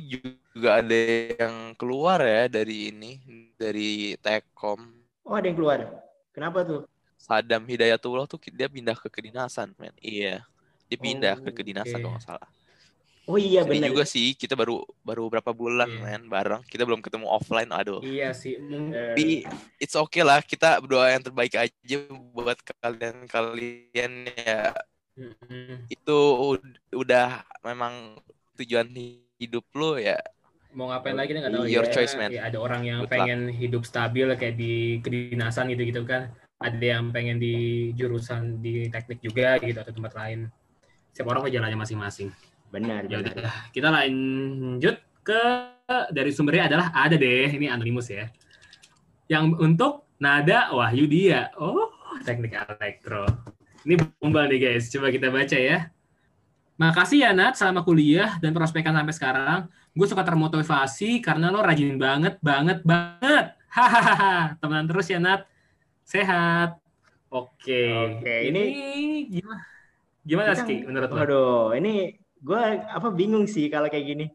juga 0.54 0.82
ada 0.82 0.98
yang 1.38 1.78
keluar 1.78 2.18
ya 2.26 2.50
dari 2.50 2.90
ini 2.90 3.12
dari 3.54 4.18
Telkom 4.18 4.82
Oh, 5.26 5.38
ada 5.38 5.46
yang 5.46 5.58
keluar. 5.58 5.80
Kenapa 6.34 6.66
tuh? 6.66 6.90
Sadam 7.22 7.66
Hidayatullah 7.70 8.26
tuh 8.26 8.42
dia 8.50 8.66
pindah 8.66 8.98
ke 8.98 9.10
kedinasan, 9.14 9.78
men. 9.78 9.94
Iya. 10.02 10.42
Dia 10.90 10.98
pindah 10.98 11.38
Oh, 11.38 11.44
ke 11.46 11.52
kedinasan 11.54 12.02
kalau 12.02 12.18
nggak 12.18 12.26
salah. 12.26 12.50
Oh 13.30 13.38
iya 13.38 13.62
benar. 13.62 13.94
juga 13.94 14.04
sih, 14.04 14.34
kita 14.34 14.58
baru 14.58 14.82
baru 15.06 15.30
berapa 15.30 15.54
bulan, 15.54 15.86
Iya. 15.86 16.02
men, 16.02 16.24
bareng. 16.26 16.66
Kita 16.66 16.82
belum 16.82 16.98
ketemu 16.98 17.30
offline, 17.30 17.70
aduh. 17.70 18.02
Iya 18.02 18.34
sih. 18.34 18.58
Mung- 18.58 18.90
Eh, 18.90 19.14
Tapi 19.14 19.26
it's 19.78 19.94
okay 19.94 20.26
lah, 20.26 20.42
kita 20.42 20.82
berdoa 20.82 21.14
yang 21.14 21.22
terbaik 21.22 21.54
aja 21.54 21.98
buat 22.34 22.58
kalian-kalian 22.82 24.12
ya. 24.34 24.74
Mm-mm. 25.14 25.86
Itu 25.86 26.18
ud- 26.58 26.80
udah 26.90 27.46
memang 27.62 28.18
tujuan 28.58 28.90
hidup 29.38 29.66
lu 29.78 29.96
ya. 29.96 30.18
mau 30.70 30.86
ngapain 30.86 31.18
lagi 31.18 31.34
nggak 31.34 31.50
tahu 31.50 31.66
Your 31.66 31.90
ya. 31.90 31.94
choice, 31.94 32.14
man. 32.14 32.30
Ya, 32.30 32.46
ada 32.46 32.62
orang 32.62 32.86
yang 32.86 33.00
Good 33.02 33.10
pengen 33.10 33.50
hidup 33.50 33.90
stabil 33.90 34.30
kayak 34.38 34.54
di 34.54 35.02
kedinasan 35.02 35.66
gitu 35.74 35.82
gitu 35.82 36.06
kan 36.06 36.30
ada 36.62 36.78
yang 36.86 37.10
pengen 37.10 37.42
di 37.42 37.90
jurusan 37.98 38.62
di 38.62 38.86
teknik 38.86 39.18
juga 39.18 39.58
gitu 39.58 39.74
atau 39.82 39.90
tempat 39.90 40.14
lain 40.14 40.46
setiap 41.10 41.34
orang 41.34 41.42
punya 41.42 41.58
jalannya 41.58 41.74
masing-masing 41.74 42.30
benar, 42.70 43.06
ya 43.10 43.20
benar. 43.20 43.34
udah 43.36 43.54
kita 43.74 43.88
lanjut 43.90 44.96
ke 45.26 45.44
dari 46.14 46.32
sumbernya 46.34 46.70
adalah 46.70 46.88
ada 46.94 47.18
deh 47.18 47.50
ini 47.50 47.66
anonimus 47.70 48.10
ya 48.10 48.30
yang 49.30 49.54
untuk 49.58 50.06
nada 50.22 50.70
Wahyu 50.74 51.06
dia 51.10 51.50
oh 51.58 51.90
teknik 52.26 52.54
elektro 52.54 53.26
ini 53.86 53.98
bumbal 54.22 54.50
nih 54.50 54.60
guys 54.74 54.90
coba 54.94 55.10
kita 55.10 55.30
baca 55.34 55.58
ya 55.58 55.90
Makasih 56.80 57.28
ya 57.28 57.36
Nat 57.36 57.60
selama 57.60 57.84
kuliah 57.84 58.40
dan 58.40 58.56
prospekan 58.56 58.96
sampai 58.96 59.12
sekarang. 59.12 59.60
Gue 59.92 60.08
suka 60.08 60.24
termotivasi 60.24 61.20
karena 61.20 61.52
lo 61.52 61.60
rajin 61.60 62.00
banget, 62.00 62.40
banget, 62.40 62.80
banget. 62.88 63.52
Hahaha. 63.68 64.56
Temenan 64.64 64.88
terus 64.88 65.12
ya 65.12 65.20
Nat. 65.20 65.44
Sehat. 66.08 66.80
Oke. 67.28 67.84
Oke, 68.24 68.36
ini 68.48 68.62
ini- 68.72 69.26
gimana? 69.28 69.62
Gimana 70.24 70.52
Ski 70.56 70.88
menurut 70.88 71.10
lo? 71.12 71.16
Waduh, 71.20 71.68
ini 71.76 72.16
gue 72.40 72.62
apa 72.88 73.08
bingung 73.12 73.46
sih 73.46 73.68
kalau 73.68 73.88
kayak 73.92 74.06
gini. 74.06 74.26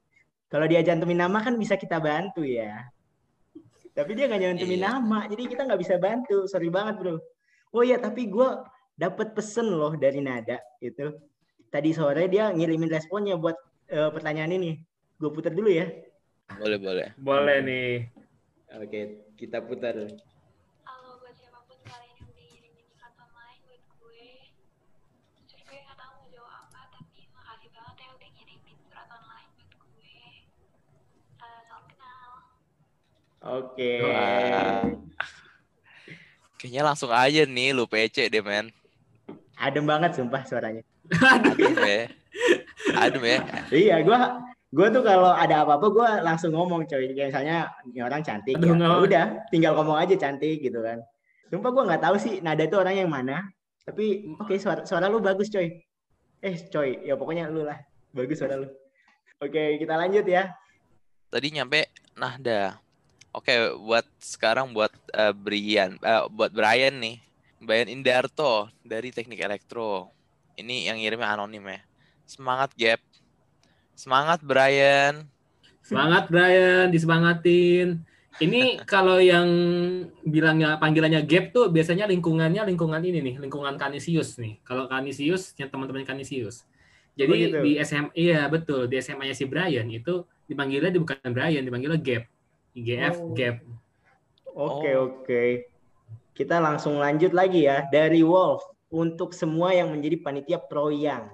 Kalau 0.53 0.71
dia 0.71 0.85
cantumin 0.87 1.19
nama 1.19 1.43
kan 1.43 1.59
bisa 1.59 1.75
kita 1.75 1.99
bantu 1.99 2.47
ya. 2.47 2.87
Tapi 3.95 4.11
dia 4.15 4.27
nggak 4.27 4.41
nyantumin 4.43 4.81
Iya. 4.83 4.87
nama, 4.91 5.19
jadi 5.31 5.43
kita 5.47 5.63
nggak 5.67 5.81
bisa 5.83 5.95
bantu. 5.99 6.47
Sorry 6.51 6.71
banget 6.71 6.99
bro. 6.99 7.17
Oh 7.75 7.83
iya, 7.83 7.99
tapi 7.99 8.27
gue 8.31 8.49
dapat 8.95 9.35
pesen 9.35 9.71
loh 9.71 9.95
dari 9.99 10.23
Nada 10.23 10.59
itu. 10.79 11.11
Tadi 11.71 11.91
sore 11.91 12.31
dia 12.31 12.55
ngirimin 12.55 12.91
responnya 12.91 13.35
buat 13.35 13.55
eh, 13.91 14.11
pertanyaan 14.15 14.55
ini. 14.55 14.79
Gue 15.19 15.31
putar 15.35 15.51
dulu 15.55 15.71
ya. 15.71 15.91
Boleh, 16.59 16.79
boleh. 16.79 17.09
Boleh 17.19 17.59
nih. 17.67 17.93
Oke, 18.79 19.31
kita 19.39 19.63
putar. 19.63 19.95
Oke. 33.45 34.01
Kayaknya 36.57 36.81
langsung 36.81 37.13
aja 37.13 37.45
nih 37.45 37.77
lu 37.77 37.85
PC 37.85 38.33
deh, 38.33 38.41
men. 38.41 38.73
Adem 39.61 39.85
banget 39.85 40.17
sumpah 40.17 40.43
suaranya. 40.49 40.81
Adem 41.13 41.77
ya. 41.77 42.09
Adem 42.97 43.23
ya. 43.23 43.39
Iya, 43.69 43.97
gua 44.01 44.41
gua 44.73 44.89
tuh 44.89 45.05
kalau 45.05 45.29
ada 45.37 45.61
apa-apa 45.61 45.87
gua 45.93 46.09
langsung 46.25 46.57
ngomong 46.57 46.89
coy. 46.89 47.13
Kayak 47.13 47.37
misalnya 47.37 47.69
ini 47.85 48.01
orang 48.01 48.25
cantik 48.25 48.57
Aduh, 48.57 48.81
ya. 48.81 48.97
Udah, 48.97 49.27
tinggal 49.53 49.77
ngomong 49.77 50.01
aja 50.01 50.17
cantik 50.17 50.65
gitu 50.65 50.81
kan. 50.81 51.05
Sumpah 51.53 51.71
gua 51.71 51.85
nggak 51.85 52.03
tahu 52.03 52.17
sih 52.17 52.41
nada 52.41 52.65
itu 52.65 52.81
orang 52.81 52.97
yang 52.97 53.13
mana. 53.13 53.45
Tapi 53.85 54.33
oke 54.41 54.57
suara 54.57 54.89
suara 54.89 55.13
lu 55.13 55.21
bagus 55.21 55.53
coy. 55.53 55.69
Eh 56.41 56.57
coy, 56.73 57.05
ya 57.05 57.13
pokoknya 57.21 57.53
lu 57.53 57.69
lah. 57.69 57.77
Bagus 58.17 58.41
suara 58.41 58.57
lu. 58.57 58.73
Oke, 59.45 59.77
kita 59.77 60.01
lanjut 60.01 60.25
ya. 60.25 60.49
Tadi 61.29 61.53
nyampe 61.53 61.93
Nahda. 62.17 62.84
Oke, 63.35 63.51
buat 63.83 64.07
sekarang 64.23 64.71
buat 64.71 64.95
eh, 65.11 65.35
Brian, 65.35 65.99
eh, 65.99 66.23
buat 66.31 66.55
Brian 66.55 66.95
nih. 67.03 67.19
Brian 67.59 67.91
Indarto 67.91 68.71
dari 68.87 69.11
Teknik 69.11 69.43
Elektro. 69.43 70.13
Ini 70.55 70.93
yang 70.93 71.03
ngirimnya 71.03 71.35
anonim 71.35 71.65
ya. 71.67 71.81
Semangat, 72.29 72.71
Gap. 72.79 73.03
Semangat, 73.99 74.39
Brian. 74.45 75.27
Semangat 75.83 76.31
Brian, 76.31 76.95
disemangatin. 76.95 78.07
Ini 78.39 78.79
kalau 78.93 79.19
yang 79.19 79.47
bilangnya 80.23 80.79
panggilannya 80.79 81.27
gap 81.27 81.51
tuh 81.51 81.71
biasanya 81.75 82.07
lingkungannya 82.07 82.63
lingkungan 82.71 83.03
ini 83.03 83.19
nih, 83.23 83.35
lingkungan 83.43 83.75
Kanisius 83.75 84.39
nih. 84.39 84.63
Kalau 84.63 84.87
Kanisius 84.87 85.55
yang 85.59 85.71
teman-teman 85.71 86.07
Kanisius. 86.07 86.63
Jadi 87.15 87.31
Oh, 87.31 87.39
gitu. 87.39 87.59
di 87.63 87.73
SMA 87.79 88.11
iya 88.15 88.47
betul, 88.51 88.91
di 88.91 88.99
SMA-nya 88.99 89.35
si 89.39 89.47
Brian 89.47 89.87
itu 89.87 90.27
dipanggilnya 90.51 90.91
di- 90.91 90.99
bukan 90.99 91.19
Brian, 91.31 91.63
dipanggilnya 91.63 92.01
Gap. 92.03 92.34
IGF 92.75 93.17
Oh. 93.23 93.31
Gap. 93.33 93.57
Oke, 94.55 94.91
Oh. 94.95 95.07
oke. 95.09 95.43
Kita 96.35 96.59
langsung 96.59 96.99
lanjut 96.99 97.31
lagi 97.31 97.71
ya 97.71 97.87
dari 97.87 98.27
Wolf 98.27 98.67
untuk 98.91 99.31
semua 99.31 99.71
yang 99.71 99.95
menjadi 99.95 100.19
panitia 100.19 100.59
proyang. 100.59 101.31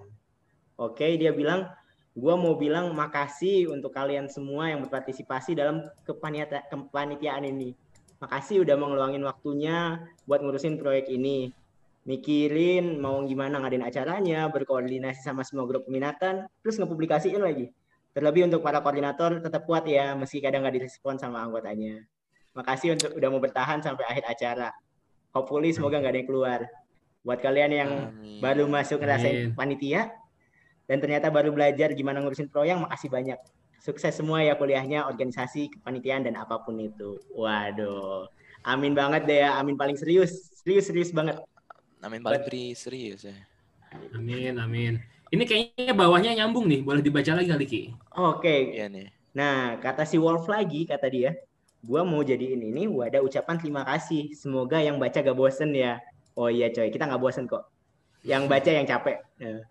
Oke, 0.77 1.17
dia 1.17 1.33
bilang 1.33 1.69
gua 2.13 2.37
mau 2.37 2.57
bilang 2.57 2.93
makasih 2.93 3.73
untuk 3.73 3.97
kalian 3.97 4.29
semua 4.29 4.69
yang 4.69 4.85
berpartisipasi 4.85 5.57
dalam 5.57 5.85
kepanita- 6.05 6.69
kepanitiaan 6.69 7.49
ini. 7.49 7.73
Makasih 8.21 8.61
udah 8.65 8.77
mau 8.77 8.93
ngeluangin 8.93 9.25
waktunya 9.25 10.05
buat 10.29 10.45
ngurusin 10.45 10.77
proyek 10.77 11.09
ini. 11.09 11.57
Mikirin 12.05 13.01
mau 13.01 13.21
gimana 13.25 13.61
ngadain 13.61 13.85
acaranya, 13.85 14.49
berkoordinasi 14.49 15.21
sama 15.21 15.45
semua 15.45 15.69
grup 15.69 15.85
peminatan, 15.89 16.49
terus 16.65 16.77
ngepublikasiin 16.81 17.41
lagi. 17.41 17.73
Terlebih 18.21 18.53
untuk 18.53 18.61
para 18.61 18.85
koordinator 18.85 19.41
tetap 19.41 19.65
kuat 19.65 19.89
ya, 19.89 20.13
meski 20.13 20.45
kadang 20.45 20.61
nggak 20.61 20.77
direspon 20.77 21.17
sama 21.17 21.41
anggotanya. 21.41 22.05
Makasih 22.53 22.93
untuk 22.93 23.17
udah 23.17 23.29
mau 23.33 23.41
bertahan 23.41 23.81
sampai 23.81 24.05
akhir 24.05 24.29
acara. 24.29 24.69
Hopefully 25.33 25.73
semoga 25.73 26.05
nggak 26.05 26.13
ada 26.13 26.21
yang 26.21 26.29
keluar. 26.29 26.61
Buat 27.25 27.41
kalian 27.41 27.73
yang 27.73 27.91
Amin. 28.13 28.45
baru 28.45 28.69
masuk 28.69 29.01
Amin. 29.01 29.09
ngerasain 29.09 29.39
panitia 29.57 30.13
dan 30.85 31.01
ternyata 31.01 31.33
baru 31.33 31.49
belajar 31.49 31.97
gimana 31.97 32.21
ngurusin 32.21 32.53
proyek, 32.53 32.77
makasih 32.77 33.09
banyak. 33.09 33.41
Sukses 33.81 34.13
semua 34.13 34.45
ya 34.45 34.53
kuliahnya, 34.53 35.09
organisasi, 35.09 35.73
kepanitiaan 35.81 36.29
dan 36.29 36.37
apa 36.37 36.61
pun 36.61 36.77
itu. 36.77 37.17
Waduh. 37.33 38.29
Amin 38.69 38.93
banget 38.93 39.25
deh 39.25 39.41
ya, 39.41 39.57
amin 39.57 39.81
paling 39.81 39.97
serius. 39.97 40.53
Serius 40.61 40.93
serius 40.93 41.09
banget. 41.09 41.41
Amin 42.05 42.21
paling 42.21 42.45
serius 42.77 43.25
ya. 43.25 43.33
Amin, 44.13 44.61
amin. 44.61 45.01
Ini 45.31 45.45
kayaknya 45.47 45.95
bawahnya 45.95 46.35
nyambung 46.35 46.67
nih, 46.67 46.83
boleh 46.83 47.03
dibaca 47.07 47.39
lagi 47.39 47.49
kali 47.55 47.67
Ki. 47.67 47.83
Oke, 48.19 48.75
Iya 48.75 48.91
nih. 48.91 49.07
Nah, 49.31 49.79
kata 49.79 50.03
si 50.03 50.19
Wolf 50.19 50.51
lagi, 50.51 50.83
kata 50.91 51.07
dia, 51.07 51.31
gua 51.87 52.03
mau 52.03 52.19
jadiin 52.19 52.59
ini 52.67 52.91
wadah 52.91 53.23
ucapan 53.23 53.57
terima 53.63 53.87
kasih. 53.87 54.35
Semoga 54.35 54.83
yang 54.83 54.99
baca 54.99 55.23
gak 55.23 55.39
bosen 55.39 55.71
ya. 55.71 56.03
Oh 56.35 56.51
iya 56.51 56.75
coy, 56.75 56.91
kita 56.91 57.07
nggak 57.07 57.23
bosen 57.23 57.47
kok. 57.47 57.71
Yang 58.27 58.43
baca 58.51 58.71
yang 58.75 58.87
capek. 58.91 59.17
Nah. 59.39 59.63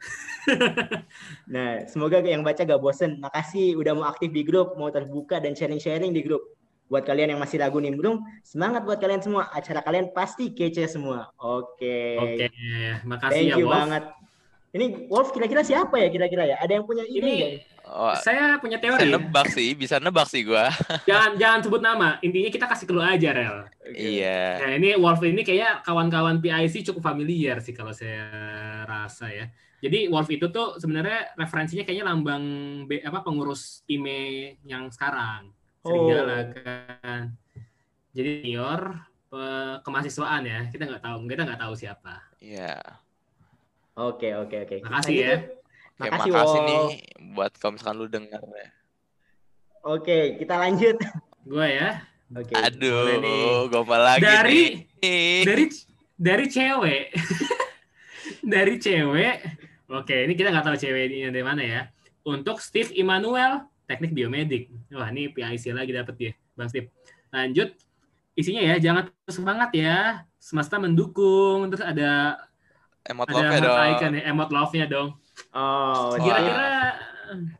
nah, 1.53 1.69
semoga 1.91 2.23
yang 2.23 2.41
baca 2.41 2.63
gak 2.63 2.79
bosen. 2.79 3.19
Makasih 3.19 3.75
udah 3.75 3.93
mau 3.99 4.07
aktif 4.07 4.31
di 4.31 4.47
grup, 4.47 4.79
mau 4.79 4.87
terbuka 4.89 5.43
dan 5.43 5.53
sharing-sharing 5.59 6.15
di 6.15 6.23
grup. 6.23 6.41
Buat 6.89 7.05
kalian 7.05 7.37
yang 7.37 7.41
masih 7.43 7.61
ragu 7.61 7.77
nimbrung, 7.77 8.25
semangat 8.41 8.81
buat 8.81 8.97
kalian 8.97 9.21
semua. 9.21 9.51
Acara 9.53 9.85
kalian 9.85 10.09
pasti 10.15 10.55
kece 10.55 10.89
semua. 10.89 11.29
Oke. 11.37 12.17
Oke, 12.17 12.47
makasih 13.05 13.45
Thank 13.45 13.51
ya 13.53 13.57
you 13.61 13.67
Wolf. 13.69 13.77
banget. 13.77 14.03
Ini 14.69 15.09
Wolf 15.09 15.33
kira-kira 15.33 15.65
siapa 15.65 15.97
ya 15.97 16.13
kira-kira 16.13 16.45
ya? 16.45 16.57
Ada 16.61 16.77
yang 16.77 16.85
punya 16.85 17.01
ide 17.01 17.17
Ini 17.19 17.33
nggak? 17.33 17.51
Oh, 17.89 18.13
saya 18.21 18.61
punya 18.61 18.77
bisa 18.77 19.01
teori. 19.01 19.09
nebak 19.09 19.47
sih, 19.49 19.69
bisa 19.73 19.97
nebak 19.97 20.29
sih 20.29 20.45
gua. 20.45 20.69
jangan 21.09 21.41
jangan 21.41 21.59
sebut 21.65 21.81
nama. 21.81 22.21
Intinya 22.21 22.53
kita 22.53 22.69
kasih 22.69 22.85
clue 22.85 23.01
aja, 23.01 23.33
Rel. 23.33 23.65
Oke. 23.81 23.97
Iya. 23.97 24.61
Nah, 24.61 24.71
ini 24.77 24.93
Wolf 24.93 25.25
ini 25.25 25.41
kayaknya 25.41 25.81
kawan-kawan 25.81 26.37
PIC 26.37 26.85
cukup 26.85 27.01
familiar 27.01 27.57
sih 27.65 27.73
kalau 27.73 27.89
saya 27.89 28.29
rasa 28.85 29.33
ya. 29.33 29.49
Jadi 29.81 30.05
Wolf 30.05 30.29
itu 30.29 30.53
tuh 30.53 30.77
sebenarnya 30.77 31.33
referensinya 31.33 31.81
kayaknya 31.81 32.05
lambang 32.13 32.43
B, 32.85 33.01
apa 33.01 33.25
pengurus 33.25 33.81
IME 33.89 34.53
yang 34.69 34.93
sekarang. 34.93 35.49
Serigala 35.81 36.45
Oh. 36.45 36.45
kan. 36.53 37.21
Jadi 38.13 38.45
senior 38.45 39.01
kemahasiswaan 39.81 40.45
ya. 40.45 40.59
Kita 40.69 40.85
nggak 40.85 41.01
tahu, 41.01 41.25
kita 41.25 41.41
nggak 41.41 41.61
tahu 41.65 41.73
siapa. 41.73 42.21
Iya. 42.37 42.77
Oke, 43.99 44.31
oke, 44.31 44.55
oke. 44.63 44.75
Makasih 44.81 45.11
Nah, 45.11 45.19
ya. 45.19 45.27
gitu. 45.35 45.37
Oke, 45.99 46.07
Makasih, 46.07 46.31
makasih 46.31 46.59
nih 46.63 46.81
buat 47.35 47.51
kalau 47.59 47.71
misalkan 47.75 47.95
lu 47.99 48.07
denger 48.07 48.41
ya. 48.41 48.67
Oke, 49.83 50.19
kita 50.39 50.55
lanjut. 50.55 50.95
Gue 51.43 51.67
ya. 51.67 51.89
Oke. 52.31 52.53
nih. 52.55 52.63
Aduh, 52.71 53.67
gombal 53.67 54.01
lagi 54.05 54.23
Dari 54.23 54.61
nih. 55.01 55.43
dari 55.43 55.65
dari 56.19 56.45
cewek 56.51 57.03
dari 58.53 58.75
cewek 58.75 59.35
oke 59.87 60.11
ini 60.11 60.35
kita 60.35 60.51
nggak 60.51 60.67
tahu 60.67 60.75
cewek 60.75 61.07
ini 61.07 61.31
dari 61.31 61.45
mana 61.47 61.63
ya 61.63 61.81
untuk 62.27 62.59
Steve 62.59 62.91
Immanuel 62.91 63.63
teknik 63.87 64.11
biomedik 64.11 64.67
wah 64.91 65.07
ini 65.07 65.31
PIC 65.31 65.71
lagi 65.71 65.95
dapet 65.95 66.15
ya 66.19 66.31
bang 66.59 66.67
Steve 66.67 66.87
lanjut 67.31 67.71
isinya 68.35 68.59
ya 68.59 68.75
jangan 68.83 69.07
terus 69.23 69.35
semangat 69.39 69.71
ya 69.71 70.27
semesta 70.35 70.75
mendukung 70.75 71.71
terus 71.71 71.87
ada 71.87 72.35
Emot 73.01 73.25
ada 73.25 73.33
love-nya 73.33 73.51
heart 73.53 73.63
dong. 73.65 73.79
icon 73.91 74.11
ya 74.11 74.23
emot 74.27 74.49
love-nya 74.49 74.85
dong 74.85 75.09
Oh, 75.49 76.13
Wah. 76.13 76.19
kira-kira 76.19 76.67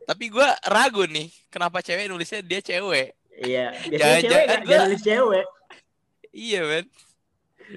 Tapi 0.04 0.24
gua 0.28 0.48
ragu 0.62 1.06
nih, 1.06 1.30
kenapa 1.46 1.78
cewek 1.78 2.06
nulisnya 2.06 2.40
dia 2.40 2.60
cewek? 2.60 3.14
iya. 3.36 3.70
Biasanya 3.70 3.96
Jangan- 3.96 4.20
cewek 4.20 4.28
jangan 4.42 4.48
kan 4.50 4.60
gua- 4.62 4.82
nulis 4.84 5.02
cewek. 5.02 5.46
Iya, 6.30 6.60
men. 6.62 6.84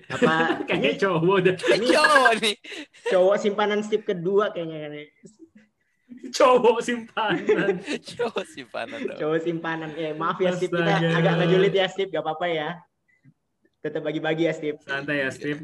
Apa 0.10 0.32
kayaknya 0.68 0.92
cowok 1.00 1.38
dah 1.40 1.56
ini 1.72 1.88
Cowok 1.88 2.32
nih. 2.40 2.56
cowok 3.08 3.36
simpanan 3.38 3.80
Steve 3.80 4.04
kedua 4.04 4.50
kayaknya 4.50 4.78
kan. 4.80 4.92
ya. 4.92 5.06
cowok 6.32 6.78
simpanan 6.80 7.74
Cowok 8.10 8.46
simpanan 8.46 9.00
dong. 9.04 9.18
Cowok 9.18 9.40
simpanan. 9.40 9.90
Eh, 9.94 10.12
maaf 10.14 10.38
ya 10.38 10.52
Steve 10.52 10.74
kita 10.74 10.94
agak 11.14 11.34
ngejulit 11.38 11.74
ya 11.74 11.86
Steve, 11.88 12.10
gak 12.10 12.22
apa-apa 12.22 12.46
ya. 12.48 12.70
Tetap 13.80 14.02
bagi-bagi 14.02 14.44
ya 14.44 14.54
Steve. 14.54 14.78
santai 14.82 15.22
ya 15.22 15.30
Steve 15.30 15.62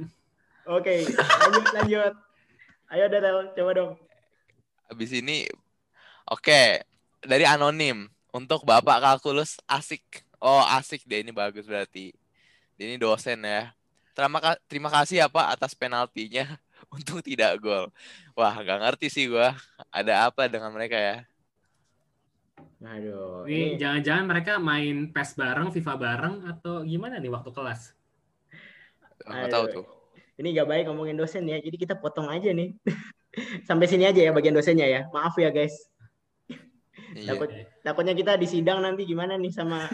Oke, 0.68 1.08
lanjut 1.08 1.66
lanjut. 1.76 2.14
Ayo 2.90 3.06
Darel, 3.08 3.54
coba 3.54 3.72
dong. 3.78 3.92
Habis 4.90 5.14
ini 5.14 5.46
Oke, 6.30 6.86
dari 7.26 7.42
anonim 7.42 8.06
untuk 8.30 8.62
Bapak 8.62 9.02
kalkulus 9.02 9.58
asik. 9.66 10.06
Oh, 10.38 10.62
asik 10.78 11.02
deh 11.10 11.26
ini 11.26 11.34
bagus 11.34 11.66
berarti. 11.66 12.14
Dia 12.78 12.86
Ini 12.86 13.02
dosen 13.02 13.42
ya. 13.42 13.74
Terima, 14.14 14.38
ka- 14.38 14.62
terima 14.70 14.94
kasih 14.94 15.26
ya 15.26 15.28
Pak 15.28 15.58
atas 15.58 15.74
penaltinya 15.74 16.46
untuk 16.96 17.26
tidak 17.26 17.58
gol. 17.58 17.90
Wah, 18.38 18.54
nggak 18.62 18.78
ngerti 18.78 19.08
sih 19.10 19.26
gua. 19.26 19.58
Ada 19.90 20.30
apa 20.30 20.46
dengan 20.46 20.70
mereka 20.70 21.02
ya? 21.02 21.26
Aduh, 22.80 23.44
ini 23.50 23.76
jangan-jangan 23.76 24.26
mereka 24.30 24.54
main 24.62 25.10
PES 25.12 25.36
bareng 25.36 25.68
FIFA 25.74 25.94
bareng 26.00 26.36
atau 26.48 26.86
gimana 26.86 27.20
nih 27.20 27.28
waktu 27.28 27.52
kelas 27.52 27.92
Nggak 29.28 29.52
tahu 29.52 29.66
tuh. 29.68 29.99
Ini 30.40 30.56
gak 30.56 30.72
baik 30.72 30.88
ngomongin 30.88 31.20
dosen 31.20 31.44
ya. 31.44 31.60
Jadi 31.60 31.76
kita 31.76 32.00
potong 32.00 32.32
aja 32.32 32.50
nih. 32.56 32.72
Sampai 33.68 33.92
sini 33.92 34.08
aja 34.08 34.24
ya 34.24 34.32
bagian 34.32 34.56
dosennya 34.56 34.88
ya. 34.88 35.02
Maaf 35.12 35.36
ya 35.36 35.52
guys. 35.52 35.76
Iya. 37.14 37.36
Takut 37.36 37.50
takutnya 37.84 38.16
kita 38.16 38.40
disidang 38.40 38.80
nanti 38.80 39.04
gimana 39.04 39.36
nih 39.36 39.52
sama. 39.52 39.92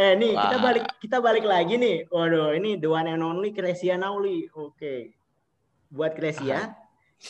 Eh 0.00 0.16
nih 0.16 0.32
kita 0.32 0.56
balik 0.62 0.84
kita 1.02 1.16
balik 1.18 1.44
lagi 1.44 1.74
nih. 1.76 2.06
Waduh, 2.08 2.54
ini 2.56 2.78
the 2.78 2.88
one 2.88 3.10
and 3.10 3.20
only 3.20 3.50
Kresia 3.50 3.98
Nauli. 3.98 4.46
Oke. 4.54 5.12
Buat 5.90 6.14
Kresia, 6.14 6.72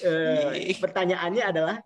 eh, 0.05 0.77
pertanyaannya 0.77 1.43
adalah 1.43 1.77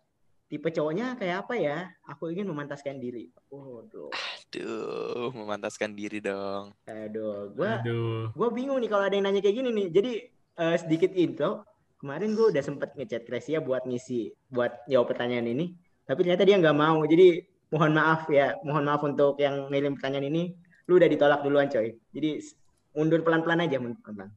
tipe 0.55 0.71
cowoknya 0.71 1.19
kayak 1.19 1.43
apa 1.43 1.55
ya? 1.59 1.91
Aku 2.07 2.31
ingin 2.31 2.47
memantaskan 2.47 3.03
diri. 3.03 3.27
Waduh. 3.51 4.15
Aduh, 4.15 5.35
memantaskan 5.35 5.99
diri 5.99 6.23
dong. 6.23 6.71
Aduh, 6.87 7.51
gua 7.59 7.83
aduh 7.83 8.31
gua 8.39 8.55
bingung 8.55 8.79
nih 8.79 8.87
kalau 8.87 9.03
ada 9.03 9.19
yang 9.19 9.27
nanya 9.27 9.43
kayak 9.43 9.59
gini 9.59 9.75
nih. 9.75 9.87
Jadi 9.91 10.13
eh, 10.63 10.77
sedikit 10.79 11.11
intro. 11.19 11.67
Kemarin 11.99 12.37
gue 12.37 12.53
udah 12.53 12.61
sempet 12.61 12.93
ngechat 13.01 13.25
Kresia 13.25 13.65
buat 13.65 13.89
ngisi, 13.89 14.29
buat 14.53 14.85
jawab 14.93 15.17
pertanyaan 15.17 15.49
ini. 15.49 15.73
Tapi 16.05 16.21
ternyata 16.21 16.45
dia 16.45 16.61
nggak 16.61 16.77
mau. 16.77 17.01
Jadi 17.09 17.41
mohon 17.73 17.97
maaf 17.97 18.29
ya, 18.29 18.55
mohon 18.61 18.85
maaf 18.85 19.01
untuk 19.09 19.41
yang 19.41 19.73
ngirim 19.73 19.97
pertanyaan 19.97 20.29
ini, 20.29 20.53
lu 20.85 21.01
udah 21.01 21.09
ditolak 21.09 21.41
duluan 21.41 21.73
coy. 21.73 21.97
Jadi 22.13 22.45
mundur 22.93 23.25
pelan-pelan 23.25 23.65
aja, 23.65 23.81
mundur 23.81 23.99
pelan-pelan. 24.05 24.31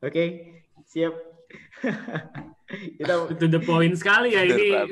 Oke, 0.00 0.24
siap. 0.88 1.12
Kita 2.68 3.30
To 3.30 3.46
the 3.46 3.60
point 3.62 3.94
sekali 3.94 4.34
ya 4.34 4.42
ini. 4.42 4.68
Ya. 4.74 4.82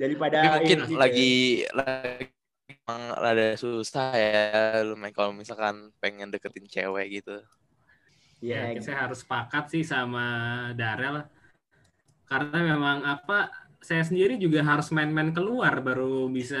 daripada 0.00 0.36
Tapi 0.40 0.48
mungkin 0.64 0.78
ini, 0.88 0.94
lagi 0.96 1.32
lagi 1.76 2.32
emang 2.82 3.02
rada 3.14 3.54
susah 3.54 4.16
ya 4.16 4.80
lu 4.82 4.96
main 4.96 5.12
kalau 5.14 5.30
misalkan 5.30 5.92
pengen 6.02 6.32
deketin 6.32 6.66
cewek 6.66 7.22
gitu. 7.22 7.36
ya, 8.42 8.72
Ya, 8.72 8.80
saya 8.82 9.06
harus 9.06 9.22
sepakat 9.22 9.70
sih 9.70 9.84
sama 9.86 10.24
Darel 10.74 11.22
karena 12.26 12.58
memang 12.74 13.04
apa 13.04 13.52
saya 13.82 14.06
sendiri 14.06 14.38
juga 14.38 14.62
harus 14.62 14.88
main-main 14.94 15.34
keluar 15.34 15.82
baru 15.82 16.30
bisa 16.30 16.58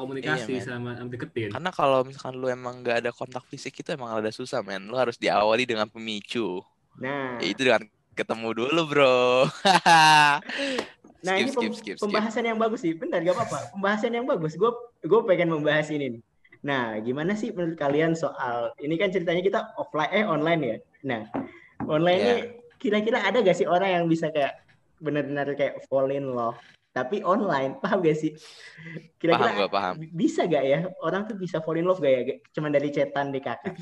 komunikasi 0.00 0.56
Iya, 0.58 0.76
sama 0.76 0.96
deketin. 1.04 1.52
Karena 1.52 1.68
kalau 1.68 2.00
misalkan 2.02 2.40
lu 2.40 2.48
emang 2.48 2.80
nggak 2.80 3.06
ada 3.06 3.10
kontak 3.12 3.44
fisik 3.46 3.76
itu 3.76 3.92
emang 3.92 4.08
rada 4.08 4.32
susah 4.32 4.64
men. 4.64 4.88
Lu 4.88 4.96
harus 4.96 5.20
diawali 5.20 5.68
dengan 5.68 5.86
pemicu. 5.86 6.64
Nah, 6.96 7.36
Yaitu 7.44 7.68
dengan 7.68 7.84
ketemu 8.12 8.48
dulu 8.54 8.80
bro. 8.88 9.46
nah 11.24 11.34
ini 11.38 11.48
skip, 11.48 11.54
skip, 11.54 11.62
pem- 11.62 11.78
skip, 11.78 11.96
skip. 11.96 12.02
pembahasan 12.02 12.44
yang 12.44 12.58
bagus 12.58 12.82
sih. 12.82 12.92
Bentar, 12.94 13.22
gak 13.22 13.34
apa-apa. 13.34 13.58
Pembahasan 13.72 14.12
yang 14.12 14.26
bagus. 14.26 14.54
Gue 14.58 14.70
gue 15.00 15.20
pengen 15.24 15.54
membahas 15.54 15.88
ini 15.88 16.18
nih. 16.18 16.22
Nah, 16.62 16.94
gimana 17.02 17.34
sih 17.34 17.50
menurut 17.50 17.74
kalian 17.74 18.14
soal 18.14 18.70
ini 18.78 18.94
kan 18.94 19.10
ceritanya 19.10 19.42
kita 19.42 19.60
offline 19.74 20.12
eh 20.14 20.22
online 20.22 20.60
ya. 20.62 20.76
Nah, 21.02 21.20
online 21.86 22.20
Iya. 22.20 22.30
ini 22.30 22.42
kira-kira 22.78 23.18
ada 23.22 23.38
gak 23.38 23.54
sih 23.54 23.66
orang 23.66 23.90
yang 23.90 24.04
bisa 24.06 24.30
kayak 24.30 24.58
benar-benar 25.02 25.50
kayak 25.58 25.82
fall 25.90 26.10
in 26.10 26.30
love 26.30 26.54
tapi 26.92 27.24
online 27.24 27.80
paham 27.80 27.98
gak 28.04 28.14
sih? 28.14 28.30
Paham 28.36 29.16
Kira-kira 29.18 29.50
gua 29.58 29.68
paham. 29.70 29.94
bisa 30.12 30.44
gak 30.44 30.62
ya 30.62 30.78
orang 31.00 31.24
tuh 31.24 31.34
bisa 31.34 31.58
fall 31.64 31.78
in 31.78 31.86
love 31.86 31.98
gak 31.98 32.12
ya? 32.12 32.22
Cuman 32.52 32.70
dari 32.70 32.92
chatan 32.92 33.32
di 33.32 33.40
kakak. 33.40 33.74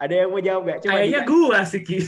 Ada 0.00 0.14
yang 0.24 0.28
mau 0.32 0.40
jawab 0.40 0.62
gak? 0.64 0.78
Coba 0.80 0.92
Kayaknya 0.96 1.20
Dika. 1.20 1.28
gua 1.28 1.58
sih 1.62 1.82
Ki. 1.84 1.98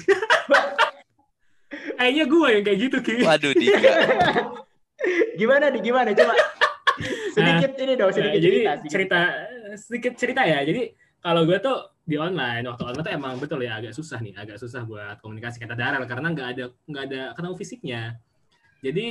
Kayaknya 1.96 2.24
gua 2.26 2.46
yang 2.50 2.64
kayak 2.64 2.78
gitu 2.80 2.96
Ki. 3.04 3.14
Waduh 3.20 3.52
Dika. 3.52 3.90
gimana 5.40 5.64
nih? 5.68 5.80
Gimana? 5.84 6.10
Coba 6.16 6.34
sedikit 7.32 7.72
ini 7.80 7.92
dong, 7.96 8.10
Nah, 8.12 8.16
sedikit 8.16 8.40
jadi 8.40 8.58
cerita. 8.60 8.72
sedikit 8.76 8.92
cerita 8.92 9.18
sedikit 9.76 10.12
cerita 10.16 10.42
ya. 10.44 10.58
Jadi 10.64 10.82
kalau 11.22 11.48
gue 11.48 11.56
tuh 11.56 11.76
di 12.02 12.18
online 12.18 12.66
waktu 12.66 12.82
online 12.82 13.04
tuh 13.06 13.14
emang 13.14 13.34
betul 13.40 13.60
ya 13.62 13.78
agak 13.80 13.94
susah 13.96 14.18
nih, 14.20 14.34
agak 14.36 14.58
susah 14.60 14.82
buat 14.84 15.16
komunikasi 15.22 15.62
kata 15.62 15.72
Darel 15.72 16.04
karena 16.04 16.28
nggak 16.34 16.48
ada 16.58 16.64
nggak 16.84 17.04
ada 17.08 17.20
ketemu 17.32 17.54
fisiknya. 17.56 18.02
Jadi 18.84 19.06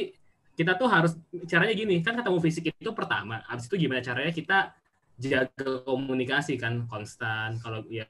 kita 0.53 0.75
tuh 0.77 0.85
harus 0.91 1.15
caranya 1.47 1.73
gini 1.73 2.03
kan 2.05 2.13
ketemu 2.13 2.37
fisik 2.43 2.63
itu 2.69 2.91
pertama, 2.93 3.41
habis 3.49 3.65
itu 3.65 3.75
gimana 3.79 4.03
caranya 4.03 4.29
kita 4.29 4.75
jaga 5.17 5.81
komunikasi 5.87 6.59
kan 6.61 6.85
konstan. 6.85 7.57
Kalau 7.57 7.81
ya 7.89 8.05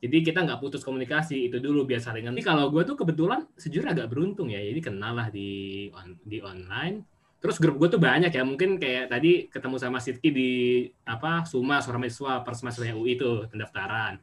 jadi 0.00 0.16
kita 0.24 0.38
nggak 0.42 0.60
putus 0.64 0.80
komunikasi 0.80 1.52
itu 1.52 1.60
dulu 1.60 1.84
biar 1.84 2.00
saling 2.00 2.24
Tapi 2.24 2.40
kalau 2.40 2.72
gue 2.72 2.82
tuh 2.82 2.96
kebetulan 2.96 3.44
sejujurnya 3.52 3.92
agak 3.92 4.08
beruntung 4.08 4.48
ya, 4.48 4.56
jadi 4.58 4.80
kenal 4.80 5.12
lah 5.12 5.28
di 5.28 5.86
on- 5.92 6.18
di 6.24 6.40
online 6.40 7.04
terus 7.40 7.56
grup 7.56 7.80
gue 7.80 7.88
tuh 7.88 7.96
banyak 7.96 8.28
ya 8.28 8.44
mungkin 8.44 8.76
kayak 8.76 9.08
tadi 9.08 9.48
ketemu 9.48 9.76
sama 9.80 9.96
Sidki 9.96 10.28
di 10.28 10.50
apa 11.08 11.48
Suma 11.48 11.80
Suara 11.80 11.96
Mahasiswa 11.96 12.44
Persmahasiswa 12.44 12.92
UI 12.92 13.16
itu 13.16 13.48
pendaftaran 13.48 14.20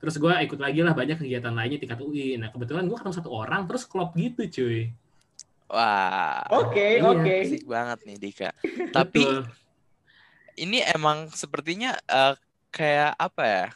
terus 0.00 0.16
gue 0.16 0.32
ikut 0.48 0.56
lagi 0.56 0.80
lah 0.80 0.96
banyak 0.96 1.20
kegiatan 1.20 1.52
lainnya 1.52 1.76
tingkat 1.76 2.00
UI 2.00 2.40
nah 2.40 2.48
kebetulan 2.48 2.88
gue 2.88 2.96
ketemu 2.96 3.12
satu 3.12 3.28
orang 3.36 3.68
terus 3.68 3.84
klop 3.84 4.16
gitu 4.16 4.48
cuy 4.48 4.88
Wah. 5.68 6.40
Oke, 6.48 6.96
Iya. 6.96 7.12
oke. 7.12 7.34
Asik 7.44 7.68
banget 7.68 8.00
nih 8.08 8.16
Dika. 8.16 8.48
Tapi 8.96 9.20
ini 10.56 10.80
emang 10.80 11.28
sepertinya 11.28 11.92
eh, 12.08 12.32
kayak 12.72 13.12
apa 13.20 13.42
ya? 13.44 13.66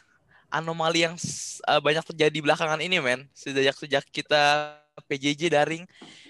Anomali 0.53 1.09
yang 1.09 1.17
eh, 1.17 1.81
banyak 1.81 2.05
terjadi 2.13 2.37
belakangan 2.45 2.77
ini, 2.79 3.01
men. 3.01 3.25
Sejak 3.33 3.73
sejak 3.73 4.05
kita 4.13 4.77
PJJ 5.09 5.49
daring, 5.49 5.83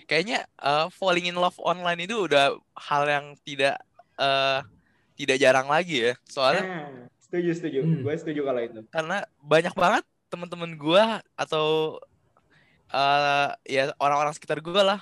kayaknya 0.07 0.47
eh, 0.63 0.87
falling 0.95 1.27
in 1.27 1.35
love 1.35 1.59
online 1.59 2.07
itu 2.07 2.15
udah 2.15 2.55
hal 2.79 3.03
yang 3.03 3.25
tidak 3.43 3.75
eh, 4.15 4.59
tidak 5.19 5.37
jarang 5.37 5.67
lagi 5.67 6.11
ya. 6.11 6.13
Soalnya 6.25 6.63
Nah, 6.63 6.87
setuju, 7.19 7.49
setuju. 7.53 7.79
Hmm. 7.83 7.99
Gue 8.01 8.15
setuju 8.15 8.41
kalau 8.47 8.61
itu. 8.63 8.79
karena 8.89 9.17
banyak 9.43 9.75
banget 9.75 10.03
teman-teman 10.31 10.73
gua 10.73 11.21
atau 11.37 11.99
eh 12.93 13.49
ya 13.65 13.83
orang-orang 13.97 14.33
sekitar 14.33 14.61
gua 14.61 14.81
lah 14.85 14.99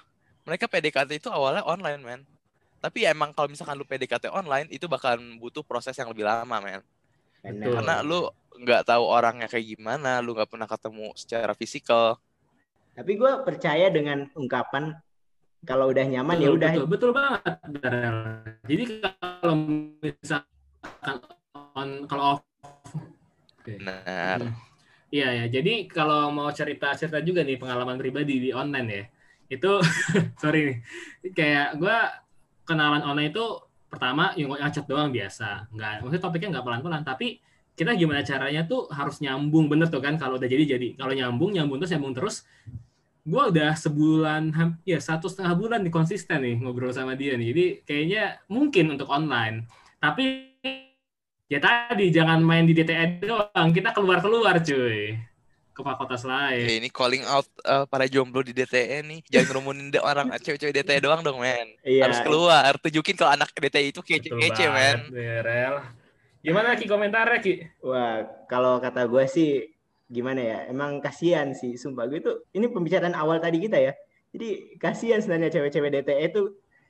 mereka 0.48 0.68
PDKT 0.68 1.20
itu 1.20 1.30
awalnya 1.32 1.64
online 1.68 2.02
men 2.02 2.22
tapi 2.82 3.06
ya 3.06 3.14
emang 3.14 3.32
kalau 3.36 3.48
misalkan 3.52 3.76
lu 3.78 3.86
PDKT 3.86 4.32
online 4.32 4.68
itu 4.74 4.88
bakalan 4.88 5.38
butuh 5.38 5.62
proses 5.64 5.94
yang 5.96 6.10
lebih 6.12 6.24
lama 6.26 6.58
men 6.64 6.82
Betul. 7.44 7.80
karena 7.80 8.00
lu 8.02 8.28
nggak 8.62 8.86
tahu 8.86 9.04
orangnya 9.04 9.50
kayak 9.50 9.74
gimana 9.74 10.22
lu 10.22 10.38
nggak 10.38 10.50
pernah 10.54 10.70
ketemu 10.70 11.08
secara 11.18 11.52
fisikal. 11.58 12.22
Tapi 12.94 13.12
gue 13.18 13.32
percaya 13.42 13.90
dengan 13.90 14.30
ungkapan 14.38 14.94
kalau 15.66 15.90
udah 15.90 16.06
nyaman 16.06 16.38
ya 16.42 16.50
udah. 16.54 16.72
betul, 16.74 16.90
betul 16.90 17.12
banget 17.14 17.54
jadi 18.66 18.84
kalau 18.90 19.56
misalkan 20.02 21.18
on 21.78 21.90
kalau 22.10 22.24
off. 22.38 22.42
Oke. 23.62 23.78
benar. 23.78 24.42
Hmm. 24.42 24.54
Iya 25.12 25.28
ya, 25.44 25.46
jadi 25.60 25.92
kalau 25.92 26.32
mau 26.32 26.48
cerita-cerita 26.56 27.20
juga 27.20 27.44
nih 27.44 27.60
pengalaman 27.60 28.00
pribadi 28.00 28.40
di 28.40 28.50
online 28.56 28.88
ya, 28.88 29.04
itu 29.60 29.72
sorry 30.42 30.72
nih, 30.72 30.78
kayak 31.36 31.76
gue 31.76 31.98
kenalan 32.64 33.04
online 33.04 33.36
itu 33.36 33.44
pertama 33.92 34.32
yang 34.40 34.56
ngacet 34.56 34.88
doang 34.88 35.12
biasa, 35.12 35.68
nggak, 35.68 36.08
maksudnya 36.08 36.24
topiknya 36.24 36.50
nggak 36.56 36.64
pelan-pelan, 36.64 37.04
tapi 37.04 37.44
kita 37.76 37.96
gimana 37.96 38.22
caranya 38.22 38.62
tuh 38.68 38.92
harus 38.92 39.24
nyambung 39.24 39.72
bener 39.72 39.88
tuh 39.88 40.04
kan? 40.04 40.20
Kalau 40.20 40.38
udah 40.38 40.50
jadi 40.50 40.78
jadi, 40.78 40.88
kalau 41.00 41.14
nyambung 41.16 41.56
nyambung 41.56 41.80
terus 41.82 41.92
nyambung 41.96 42.14
terus, 42.14 42.36
gue 43.22 43.44
udah 43.54 43.74
sebulan, 43.78 44.52
ham- 44.54 44.80
ya 44.84 45.00
satu 45.00 45.30
setengah 45.30 45.54
bulan 45.56 45.80
nih 45.86 45.94
konsisten 45.94 46.42
nih 46.42 46.56
ngobrol 46.60 46.92
sama 46.92 47.14
dia 47.16 47.38
nih, 47.38 47.48
jadi 47.54 47.66
kayaknya 47.86 48.24
mungkin 48.50 48.86
untuk 48.98 49.08
online, 49.10 49.66
tapi 50.02 50.52
ya 51.52 51.60
tadi 51.60 52.08
jangan 52.10 52.40
main 52.40 52.64
di 52.64 52.72
DTE 52.72 53.24
doang. 53.28 53.70
Kita 53.76 53.92
keluar 53.92 54.24
keluar 54.24 54.56
cuy. 54.64 55.20
Ke 55.72 55.88
fakultas 55.88 56.28
Ya, 56.28 56.36
lain 56.52 56.84
ini 56.84 56.90
calling 56.92 57.24
out 57.24 57.48
eh, 57.64 57.88
para 57.88 58.04
jomblo 58.04 58.44
di 58.44 58.52
DTE 58.52 59.08
nih. 59.08 59.20
Jangan 59.32 59.48
ngerumunin 59.56 59.88
orang 60.04 60.28
cewek-cewek 60.44 60.76
DTE 60.84 61.00
doang 61.00 61.24
dong 61.24 61.40
men. 61.40 61.68
Iya. 61.88 62.08
harus 62.08 62.20
keluar. 62.24 62.76
Tunjukin 62.76 63.16
kalau 63.16 63.32
anak 63.32 63.56
DTE 63.56 63.96
itu 63.96 64.04
kece-kece 64.04 64.68
men. 64.68 65.08
Berel 65.08 66.01
gimana 66.42 66.74
ki 66.74 66.86
komentarnya 66.90 67.38
ki 67.42 67.54
Wah, 67.86 68.26
kalau 68.50 68.82
kata 68.82 69.06
gue 69.06 69.26
sih 69.30 69.52
gimana 70.12 70.42
ya? 70.44 70.60
Emang 70.68 71.00
kasihan 71.00 71.56
sih, 71.56 71.80
sumpah 71.80 72.06
gue 72.12 72.20
tuh. 72.20 72.38
Ini 72.52 72.68
pembicaraan 72.68 73.16
awal 73.16 73.40
tadi 73.40 73.64
kita 73.64 73.80
ya. 73.80 73.94
Jadi 74.36 74.76
kasihan 74.80 75.24
sebenarnya 75.24 75.52
cewek-cewek 75.60 75.92
DTE 76.02 76.26
itu 76.36 76.44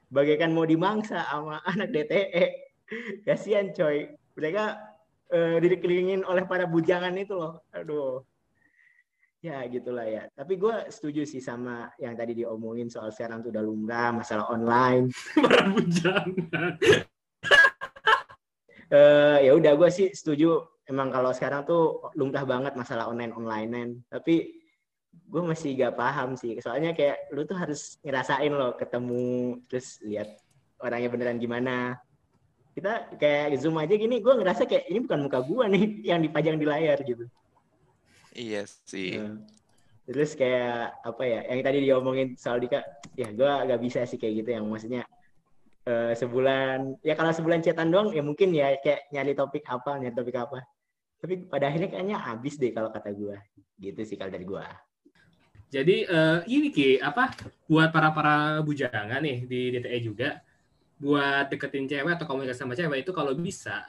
bagaikan 0.09 0.53
mau 0.53 0.65
dimangsa 0.65 1.21
sama 1.29 1.61
anak 1.71 1.93
DTE. 1.93 2.45
Kasihan 3.23 3.69
coy. 3.71 4.09
Mereka 4.35 4.63
eh, 5.31 5.57
dikelilingin 5.61 6.25
oleh 6.25 6.43
para 6.49 6.65
bujangan 6.65 7.13
itu 7.15 7.37
loh. 7.37 7.61
Aduh. 7.71 8.25
Ya 9.41 9.65
gitulah 9.65 10.05
ya. 10.05 10.29
Tapi 10.37 10.53
gue 10.53 10.85
setuju 10.93 11.25
sih 11.25 11.41
sama 11.41 11.89
yang 11.97 12.13
tadi 12.13 12.37
diomongin 12.37 12.93
soal 12.93 13.09
sekarang 13.09 13.41
tuh 13.41 13.49
udah 13.49 13.63
lumrah 13.65 14.13
masalah 14.13 14.45
online. 14.53 15.09
para 15.45 15.65
bujangan 15.73 17.09
eh 18.91 19.37
ya 19.47 19.51
udah 19.55 19.73
gue 19.79 19.89
sih 19.89 20.07
setuju. 20.11 20.67
Emang 20.83 21.07
kalau 21.07 21.31
sekarang 21.31 21.63
tuh 21.63 22.03
lumrah 22.19 22.43
banget 22.43 22.75
masalah 22.75 23.07
online 23.07 23.31
onlinean. 23.31 24.03
Tapi 24.11 24.61
gue 25.11 25.41
masih 25.41 25.79
gak 25.79 25.95
paham 25.95 26.35
sih. 26.35 26.59
Soalnya 26.59 26.91
kayak 26.91 27.31
lu 27.31 27.47
tuh 27.47 27.55
harus 27.55 27.95
ngerasain 28.03 28.51
loh 28.51 28.75
ketemu 28.75 29.59
terus 29.71 30.03
lihat 30.03 30.35
orangnya 30.83 31.07
beneran 31.07 31.39
gimana. 31.39 31.95
Kita 32.75 33.15
kayak 33.15 33.55
zoom 33.59 33.79
aja 33.79 33.95
gini 33.95 34.19
gue 34.19 34.33
ngerasa 34.35 34.67
kayak 34.67 34.91
ini 34.91 34.99
bukan 35.07 35.19
muka 35.23 35.39
gue 35.43 35.65
nih 35.71 35.85
yang 36.11 36.19
dipajang 36.19 36.59
di 36.59 36.67
layar 36.67 36.99
gitu. 37.07 37.23
Iya 38.35 38.63
sih. 38.67 39.19
Nah, 39.19 39.39
terus 40.07 40.35
kayak 40.35 40.99
apa 41.07 41.23
ya 41.23 41.39
yang 41.47 41.61
tadi 41.63 41.77
diomongin 41.87 42.35
soal 42.35 42.59
Dika 42.59 42.83
ya 43.15 43.31
gue 43.31 43.51
gak 43.71 43.79
bisa 43.79 44.03
sih 44.03 44.19
kayak 44.19 44.43
gitu 44.43 44.49
yang 44.59 44.67
maksudnya 44.67 45.07
eh, 45.87 46.13
sebulan. 46.13 47.01
Ya 47.01 47.13
kalau 47.17 47.31
sebulan 47.33 47.63
chatan 47.65 47.89
doang 47.89 48.13
ya 48.13 48.21
mungkin 48.21 48.53
ya 48.53 48.77
kayak 48.81 49.09
nyari 49.13 49.33
topik 49.33 49.63
apa 49.69 49.97
nyari 50.01 50.15
topik 50.15 50.35
apa. 50.37 50.65
Tapi 51.21 51.45
pada 51.45 51.69
akhirnya 51.69 51.89
kayaknya 51.93 52.17
habis 52.17 52.57
deh 52.57 52.73
kalau 52.73 52.89
kata 52.89 53.13
gue 53.13 53.37
gitu 53.81 54.01
sih 54.05 54.17
kalau 54.17 54.29
dari 54.29 54.45
gue 54.45 54.61
jadi 55.71 55.97
eh, 56.03 56.39
ini 56.51 56.67
ki 56.69 56.99
apa 56.99 57.31
buat 57.65 57.95
para 57.95 58.11
para 58.11 58.59
bujangan 58.59 59.23
nih 59.23 59.47
di 59.47 59.59
DTE 59.71 59.99
juga 60.03 60.29
buat 60.99 61.49
deketin 61.49 61.87
cewek 61.87 62.13
atau 62.19 62.27
komunikasi 62.27 62.61
sama 62.61 62.75
cewek 62.75 63.07
itu 63.07 63.11
kalau 63.15 63.31
bisa 63.33 63.87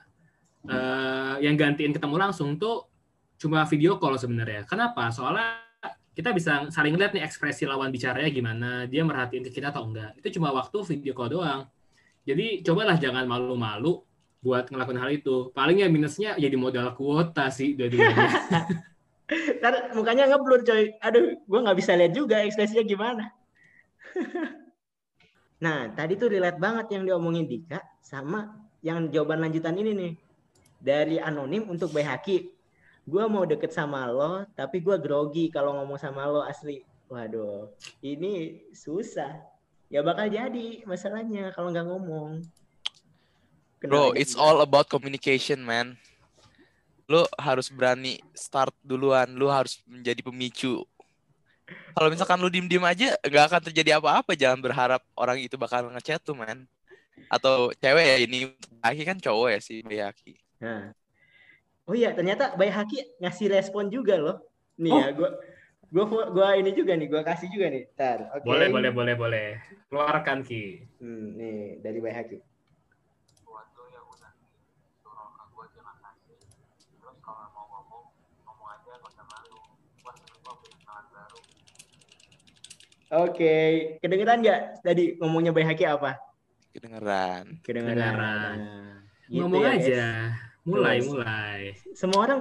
eh, 0.65 1.35
yang 1.43 1.59
gantiin 1.59 1.91
ketemu 1.91 2.17
langsung 2.17 2.55
tuh 2.57 2.87
cuma 3.37 3.67
video 3.67 3.99
call 3.99 4.15
sebenarnya. 4.15 4.63
Kenapa? 4.63 5.11
Soalnya 5.11 5.59
kita 6.15 6.31
bisa 6.31 6.71
saling 6.71 6.95
lihat 6.95 7.11
nih 7.11 7.27
ekspresi 7.27 7.67
lawan 7.67 7.91
bicaranya 7.91 8.31
gimana, 8.31 8.71
dia 8.87 9.03
merhatiin 9.03 9.43
ke 9.43 9.51
kita 9.51 9.75
atau 9.75 9.83
enggak. 9.91 10.15
Itu 10.23 10.39
cuma 10.39 10.55
waktu 10.55 10.79
video 10.87 11.13
call 11.19 11.35
doang. 11.35 11.67
Jadi 12.23 12.63
cobalah 12.63 12.97
jangan 12.99 13.27
malu-malu 13.27 14.03
buat 14.43 14.71
ngelakuin 14.71 15.01
hal 15.01 15.11
itu. 15.15 15.55
Paling 15.55 15.83
ya 15.83 15.89
minusnya 15.91 16.35
jadi 16.39 16.55
modal 16.59 16.95
kuota 16.99 17.51
sih 17.51 17.79
dua-duanya. 17.79 18.29
Ntar 19.63 19.95
mukanya 19.95 20.29
ngeblur 20.29 20.67
coy. 20.67 20.99
Aduh, 20.99 21.39
gue 21.39 21.61
nggak 21.63 21.79
bisa 21.79 21.95
lihat 21.95 22.13
juga 22.13 22.43
ekspresinya 22.43 22.85
gimana. 22.85 23.25
nah, 25.65 25.89
tadi 25.95 26.19
tuh 26.19 26.29
relate 26.29 26.59
banget 26.59 26.99
yang 26.99 27.07
diomongin 27.07 27.47
Dika 27.47 27.81
sama 28.03 28.51
yang 28.83 29.09
jawaban 29.09 29.41
lanjutan 29.41 29.79
ini 29.79 29.91
nih. 29.95 30.13
Dari 30.83 31.17
anonim 31.23 31.71
untuk 31.71 31.95
Bayhaki. 31.95 32.51
Gue 33.03 33.25
mau 33.27 33.43
deket 33.43 33.75
sama 33.75 34.07
lo, 34.07 34.47
tapi 34.55 34.79
gue 34.79 34.95
grogi 34.99 35.51
kalau 35.51 35.75
ngomong 35.79 35.99
sama 35.99 36.27
lo 36.27 36.43
asli. 36.43 36.83
Waduh, 37.11 37.71
ini 38.03 38.63
susah. 38.75 39.52
Ya 39.93 40.01
bakal 40.01 40.33
jadi 40.33 40.89
masalahnya 40.89 41.53
kalau 41.53 41.69
nggak 41.69 41.85
ngomong. 41.85 42.41
Bro, 43.85 44.17
Kendalanya 44.17 44.25
it's 44.25 44.33
all 44.33 44.65
about 44.65 44.89
communication, 44.89 45.61
man. 45.61 46.01
Lu 47.05 47.29
harus 47.37 47.69
berani 47.69 48.25
start 48.33 48.73
duluan. 48.81 49.29
Lu 49.37 49.53
harus 49.53 49.85
menjadi 49.85 50.25
pemicu. 50.25 50.81
Kalau 51.93 52.09
misalkan 52.09 52.41
lu 52.41 52.49
diem-diem 52.49 52.81
aja, 52.89 53.13
nggak 53.21 53.45
akan 53.53 53.63
terjadi 53.69 54.01
apa-apa. 54.01 54.33
Jangan 54.33 54.65
berharap 54.65 55.05
orang 55.13 55.45
itu 55.45 55.61
bakal 55.61 55.93
ngechat 55.93 56.25
tuh, 56.25 56.33
man. 56.41 56.65
Atau 57.29 57.77
cewek 57.77 58.07
ya, 58.07 58.17
ini 58.25 58.49
Bayaki 58.81 59.05
kan 59.05 59.21
cowok 59.21 59.49
ya 59.53 59.61
si 59.61 59.85
Bayaki. 59.85 60.41
Nah. 60.57 60.97
Oh 61.85 61.93
iya, 61.93 62.17
ternyata 62.17 62.57
Bay 62.57 62.73
Haki 62.73 63.21
ngasih 63.21 63.53
respon 63.53 63.93
juga 63.93 64.17
loh. 64.17 64.41
Nih 64.81 64.89
Oh. 64.89 65.01
ya, 65.05 65.09
gua 65.13 65.31
gua 65.93 66.05
gua 66.33 66.49
ini 66.57 66.73
juga 66.73 66.97
nih, 66.97 67.07
gua 67.13 67.23
kasih 67.23 67.53
juga 67.53 67.69
nih. 67.69 67.85
Tar, 67.93 68.33
oke. 68.33 68.49
boleh, 68.49 68.73
boleh, 68.73 68.91
boleh, 68.91 69.15
boleh. 69.15 69.49
Keluarkan 69.93 70.41
Ki. 70.41 70.81
Hmm, 70.99 71.37
nih 71.37 71.85
dari 71.85 72.01
Bay 72.01 72.17
Haki. 72.17 72.41
Oke, 83.13 83.57
kedengeran 84.01 84.41
nggak 84.41 84.81
tadi 84.81 85.21
ngomongnya 85.21 85.53
Bay 85.53 85.69
Haki 85.69 85.85
apa? 85.85 86.17
Kedengeran. 86.73 87.61
Kedengeran. 87.61 87.93
Kedengeran. 88.01 88.57
Nah, 88.57 88.97
gitu 89.29 89.45
Ngomong 89.45 89.63
ya, 89.69 89.73
aja. 89.77 89.85
guys. 89.85 90.52
Mulai, 90.63 91.03
Terus. 91.03 91.09
mulai. 91.11 91.61
Semua 91.99 92.21
orang 92.23 92.41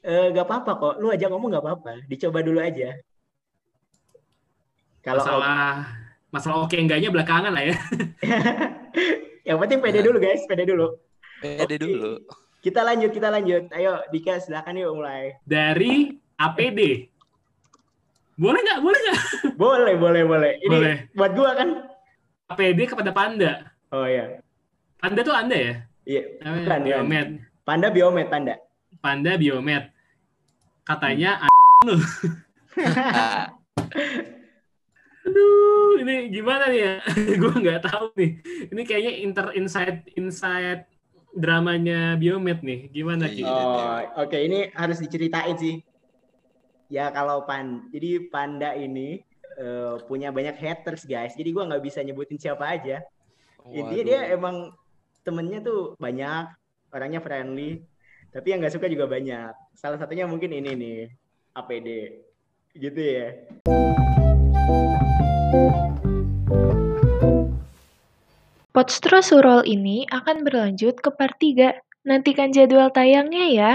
eh, 0.00 0.26
nggak 0.32 0.46
apa-apa 0.48 0.72
kok. 0.80 0.94
Lu 1.04 1.12
aja 1.12 1.28
ngomong 1.28 1.52
nggak 1.52 1.64
apa-apa. 1.64 1.92
Dicoba 2.08 2.40
dulu 2.40 2.64
aja. 2.64 2.96
Kalau 5.04 5.20
masalah 5.24 5.68
masalah 6.28 6.56
oke 6.64 6.76
enggaknya 6.76 7.12
belakangan 7.12 7.52
lah 7.52 7.64
ya. 7.68 7.76
yang 9.48 9.60
penting 9.60 9.80
pede 9.84 10.00
dulu 10.00 10.16
guys, 10.16 10.44
pede 10.48 10.64
dulu. 10.64 10.96
Pede 11.44 11.76
Oke. 11.76 11.76
dulu. 11.76 12.12
Kita 12.58 12.82
lanjut, 12.82 13.10
kita 13.14 13.28
lanjut. 13.30 13.70
Ayo 13.70 14.02
Dika 14.10 14.40
silakan 14.42 14.80
yuk 14.80 14.96
mulai. 14.98 15.36
Dari 15.46 16.16
APD. 16.40 17.06
Boleh 18.34 18.60
nggak? 18.64 18.80
Boleh 18.82 19.00
nggak? 19.02 19.20
Boleh, 19.58 19.94
boleh, 19.98 20.22
boleh. 20.26 20.52
Ini 20.62 20.70
Boleh. 20.70 20.96
buat 21.14 21.32
gua 21.36 21.50
kan. 21.54 21.68
APD 22.48 22.88
kepada 22.88 23.12
Panda. 23.12 23.52
Oh 23.92 24.08
iya. 24.08 24.40
Panda 24.98 25.20
tuh 25.20 25.36
Anda 25.36 25.56
ya? 25.56 25.74
Iya, 26.08 26.22
bukan, 26.40 26.80
bukan. 26.88 27.28
Panda 27.68 27.92
biomed, 27.92 28.32
panda. 28.32 28.56
Panda 29.04 29.36
Biomed. 29.36 29.92
Katanya 30.88 31.44
Nah, 31.84 32.00
Aduh, 35.28 36.00
ini 36.00 36.32
gimana 36.32 36.72
nih 36.72 36.80
ya? 36.80 36.94
gue 37.44 37.54
nggak 37.60 37.84
tahu 37.84 38.16
nih. 38.16 38.40
Ini 38.72 38.82
kayaknya 38.88 39.12
inter 39.20 39.46
inside 39.52 40.00
inside 40.16 40.88
dramanya 41.36 42.16
Biomed 42.16 42.64
nih. 42.64 42.88
Gimana 42.88 43.28
Ki? 43.28 43.44
Iya. 43.44 43.52
Oh, 43.52 44.24
oke 44.24 44.38
ini 44.40 44.72
harus 44.72 44.98
diceritain 45.04 45.52
sih. 45.60 45.84
Ya 46.88 47.12
kalau 47.12 47.44
pan, 47.44 47.84
jadi 47.92 48.32
panda 48.32 48.72
ini 48.72 49.20
eh, 49.60 49.94
punya 50.08 50.32
banyak 50.32 50.56
haters 50.56 51.04
guys. 51.04 51.36
Jadi 51.36 51.52
gua 51.52 51.68
nggak 51.68 51.84
bisa 51.84 52.00
nyebutin 52.00 52.40
siapa 52.40 52.64
aja. 52.64 53.04
Intinya 53.68 54.04
dia 54.08 54.20
emang 54.32 54.72
temennya 55.20 55.60
tuh 55.60 55.92
banyak, 56.00 56.57
orangnya 56.92 57.20
friendly. 57.20 57.82
Tapi 58.28 58.52
yang 58.52 58.60
nggak 58.60 58.74
suka 58.76 58.86
juga 58.92 59.08
banyak. 59.08 59.52
Salah 59.72 59.96
satunya 59.96 60.28
mungkin 60.28 60.52
ini 60.52 60.70
nih, 60.76 61.00
APD. 61.56 61.88
Gitu 62.76 63.00
ya. 63.00 63.28
Potstro 68.68 69.18
Surol 69.24 69.66
ini 69.66 70.06
akan 70.06 70.46
berlanjut 70.46 71.02
ke 71.02 71.10
part 71.10 71.34
3. 71.40 71.82
Nantikan 72.06 72.54
jadwal 72.54 72.94
tayangnya 72.94 73.50
ya. 73.50 73.74